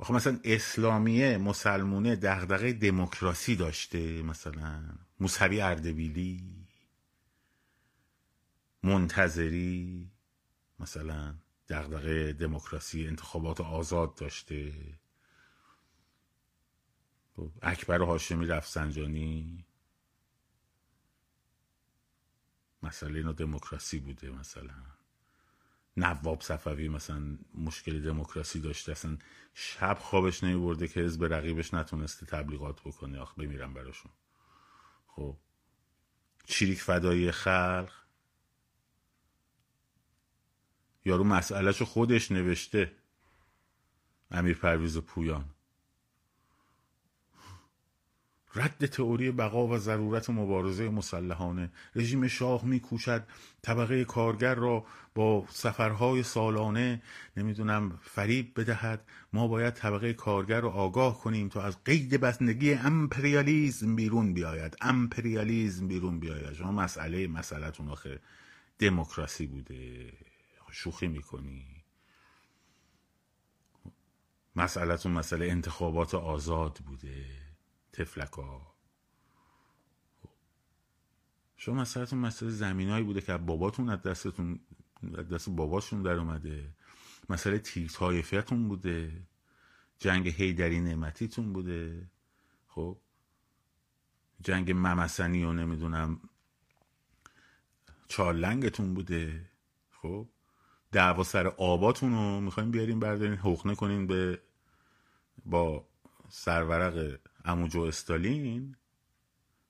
[0.02, 4.84] آخه مثلا اسلامیه مسلمونه دغدغه دموکراسی داشته مثلا
[5.20, 6.68] موسوی اردبیلی
[8.84, 10.12] منتظری
[10.80, 11.36] مثلا
[11.70, 14.74] دغدغه دموکراسی انتخابات آزاد داشته.
[17.36, 19.66] خب، اکبر هاشمی رفسنجانی.
[22.84, 25.01] مسئله اینا دموکراسی بوده مثلا.
[25.98, 29.18] نواب صفوی مثلا مشکل دموکراسی داشته اصلا
[29.54, 33.20] شب خوابش نمیبرده که حزب رقیبش نتونسته تبلیغات بکنه.
[33.20, 34.12] آخ بمیرم براشون.
[35.08, 35.38] خب.
[36.46, 37.92] چیریک فدایی خلق.
[41.06, 42.92] یارو مسئلهشو خودش نوشته.
[44.32, 45.46] امیر پرویز پویان.
[48.56, 51.72] رد تئوری بقا و ضرورت مبارزه مسلحانه.
[51.95, 53.24] رژیم شاه میکوشد
[53.62, 54.86] طبقه کارگر را
[55.16, 57.02] با سفرهای سالانه
[57.38, 59.06] نمی‌دونم فریب بدهد.
[59.34, 64.78] ما باید طبقه کارگر را آگاه کنیم تا از قید بستگی امپریالیزم بیرون بیاید.
[64.82, 66.54] امپریالیزم بیرون بیاید.
[66.54, 68.20] شما مسئله مسئلهتون آخه
[68.80, 70.14] دموکراسی بوده.
[70.72, 71.66] شوخی می‌کنی.
[74.56, 77.41] مسئلهتون مسئله انتخابات آزاد بوده.
[77.94, 78.72] تفلکا
[81.58, 84.60] شما مسئلتون مسئله زمینایی بوده که باباتون از دستتون
[85.18, 86.74] از دست باباشون در اومده.
[87.30, 89.22] مسئله تیرتایفیتون بوده.
[90.00, 92.10] جنگ هیدری نعمتیتون بوده.
[92.68, 92.98] خب؟
[94.42, 96.22] جنگ ممسنی و نمی‌دونم
[98.08, 99.50] چارلنگتون بوده.
[99.92, 100.30] خب؟
[100.92, 104.42] دعوا سر آباتون رو می‌خوایم بیاریم بردارین حقنه کنین به
[105.46, 105.88] با
[106.30, 108.76] سرورق اموجو استالین؟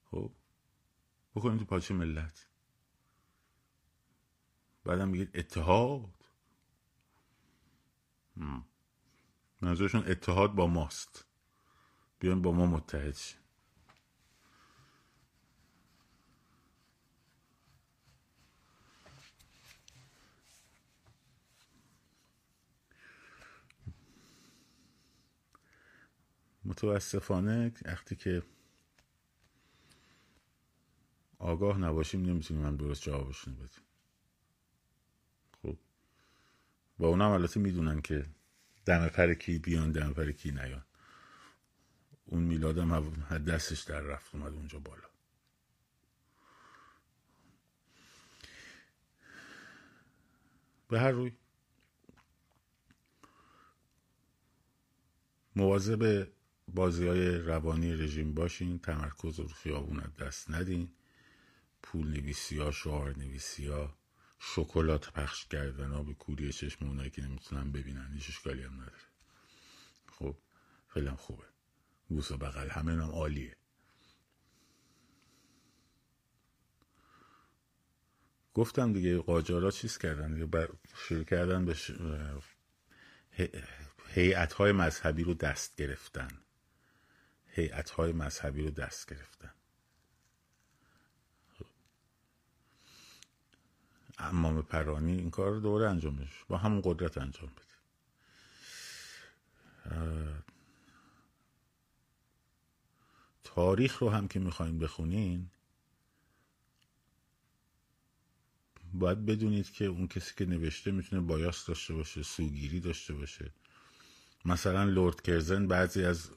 [0.04, 0.32] خب
[1.36, 2.48] بکنیم تو پاچه ملت.
[4.84, 6.26] بعدم میگید اتحاد؟
[9.62, 11.26] منظورشون اتحاد با ماست.
[12.20, 13.41] بیان با ما متحد شیم
[26.64, 28.44] متاسفانه وقتی که
[31.40, 33.84] آگاه نباشیم نمی‌تونیم هم درست جوابشون بدیم
[35.62, 35.78] خب.
[37.00, 38.26] با اونا البته می‌دونن که
[38.86, 40.86] دم پر کی بیان دم پر کی نیان.
[42.26, 43.12] اون میلادم
[43.48, 45.08] دستش در رفت اومد اونجا بالا.
[50.88, 51.32] به هر روی
[55.56, 56.28] مواظب
[56.76, 60.90] بازی های روانی رژیم باشین تمرکز رو خیابون دست ندین.
[61.84, 63.98] پول نویسی ها شعار نویسی ها
[64.40, 69.02] شکلات پخش کردن ها به کوری چشم اونایی که نمی‌تونن ببینن هیچ اشکالی هم نداره.
[70.12, 70.36] خب
[70.96, 71.44] هم خوبه.
[72.10, 73.56] بوس و بغل همه هم عالیه.
[78.54, 81.92] گفتم دیگه قاجارا چیز کردن؟ دیگه شروع کردن به ش...
[84.08, 86.30] هیئت های مذهبی رو دست گرفتن.
[87.52, 89.52] هیئت های مذهبی رو دست گرفتن.
[94.18, 97.66] امام پرانی این کار رو دوره انجامش با همون قدرت انجام بده.
[103.44, 105.50] تاریخ رو هم که می‌خوایم بخونین
[108.94, 113.52] باید بدونید که اون کسی که نوشته می‌تونه بایاس داشته باشه سوگیری داشته باشه.
[114.46, 116.32] مثلا لورد کرزن بعضی از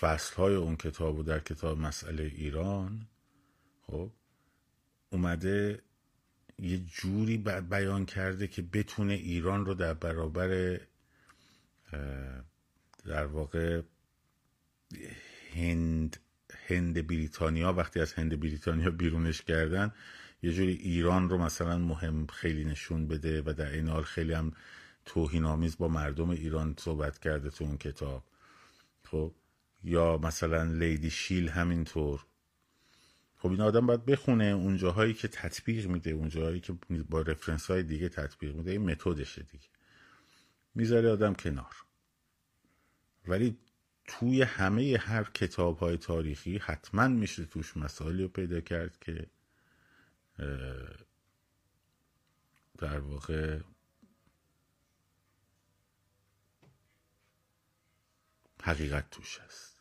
[0.00, 3.06] فصل های اون کتاب و در کتاب مسئله ایران
[3.86, 4.10] خب
[5.10, 5.82] اومده
[6.58, 7.36] یه جوری
[7.70, 10.80] بیان کرده که بتونه ایران رو در برابر
[13.04, 13.82] در واقع
[15.54, 16.16] هند
[16.68, 19.92] هند بریتانیا وقتی از هند بریتانیا بیرونش کردن
[20.42, 24.52] یه جوری ایران رو مثلا مهم خیلی نشون بده و در این حال خیلی هم
[25.04, 28.24] توهین آمیز با مردم ایران صحبت کرده تو اون کتاب.
[29.04, 29.32] خب
[29.84, 32.26] یا مثلا لیدی شیل همینطور.
[33.36, 36.72] خب این آدم باید بخونه اون جاهایی که تطبیق میده اون جاهایی که
[37.08, 39.68] با رفرنس های دیگه تطبیق میده این متدشه دیگه.
[40.74, 41.74] می‌ذاره آدم کنار.
[43.26, 43.58] ولی
[44.06, 49.26] توی همه هر کتاب های تاریخی حتما میشه توش مسائلی رو پیدا کرد که
[52.78, 53.60] در واقع
[58.62, 59.73] حقیقت توش هست.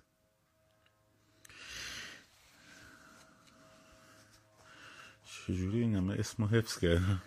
[5.48, 7.22] چجوری این همه اسم حفظ کردم.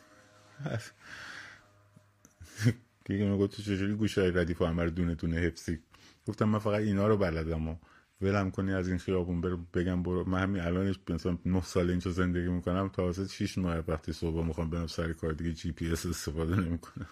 [3.04, 5.78] دیگه میگه تو چجوری گوشه ردیف همه رو دونه دونه حفظی؟
[6.26, 7.76] گفتم من فقط اینا رو بلدم و
[8.20, 10.28] ولم کنی از این خیابون برو بگم برو.
[10.28, 14.46] من همین الانش مثلا 9 سال اینجا زندگی می‌کنم تا واسه 6 ماه وقتی صبح
[14.46, 17.06] می‌خوام برم سر کار دیگه جی پی اس استفاده نمی‌کنم.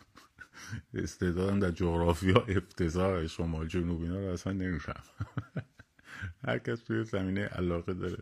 [0.94, 5.02] استعدادم در جغرافیا افتضاح شمال جنوب اینا رو اصلا نمیشم
[6.44, 8.18] هر کس توی زمینه علاقه داره.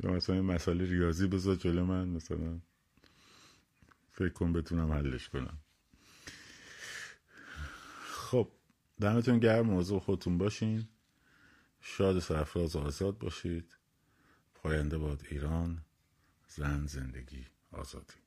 [0.00, 2.60] یا مثلا مسئله ریاضی بذار جلو من مثلا
[4.12, 5.58] فکر کن بتونم حلش کنم.
[8.04, 8.52] خب
[9.00, 10.88] دمتون گرم موضوع خودتون باشین.
[11.80, 13.76] شاد سرفراز آزاد باشید.
[14.54, 15.84] پاینده باد ایران
[16.48, 18.23] زن زندگی آزادی.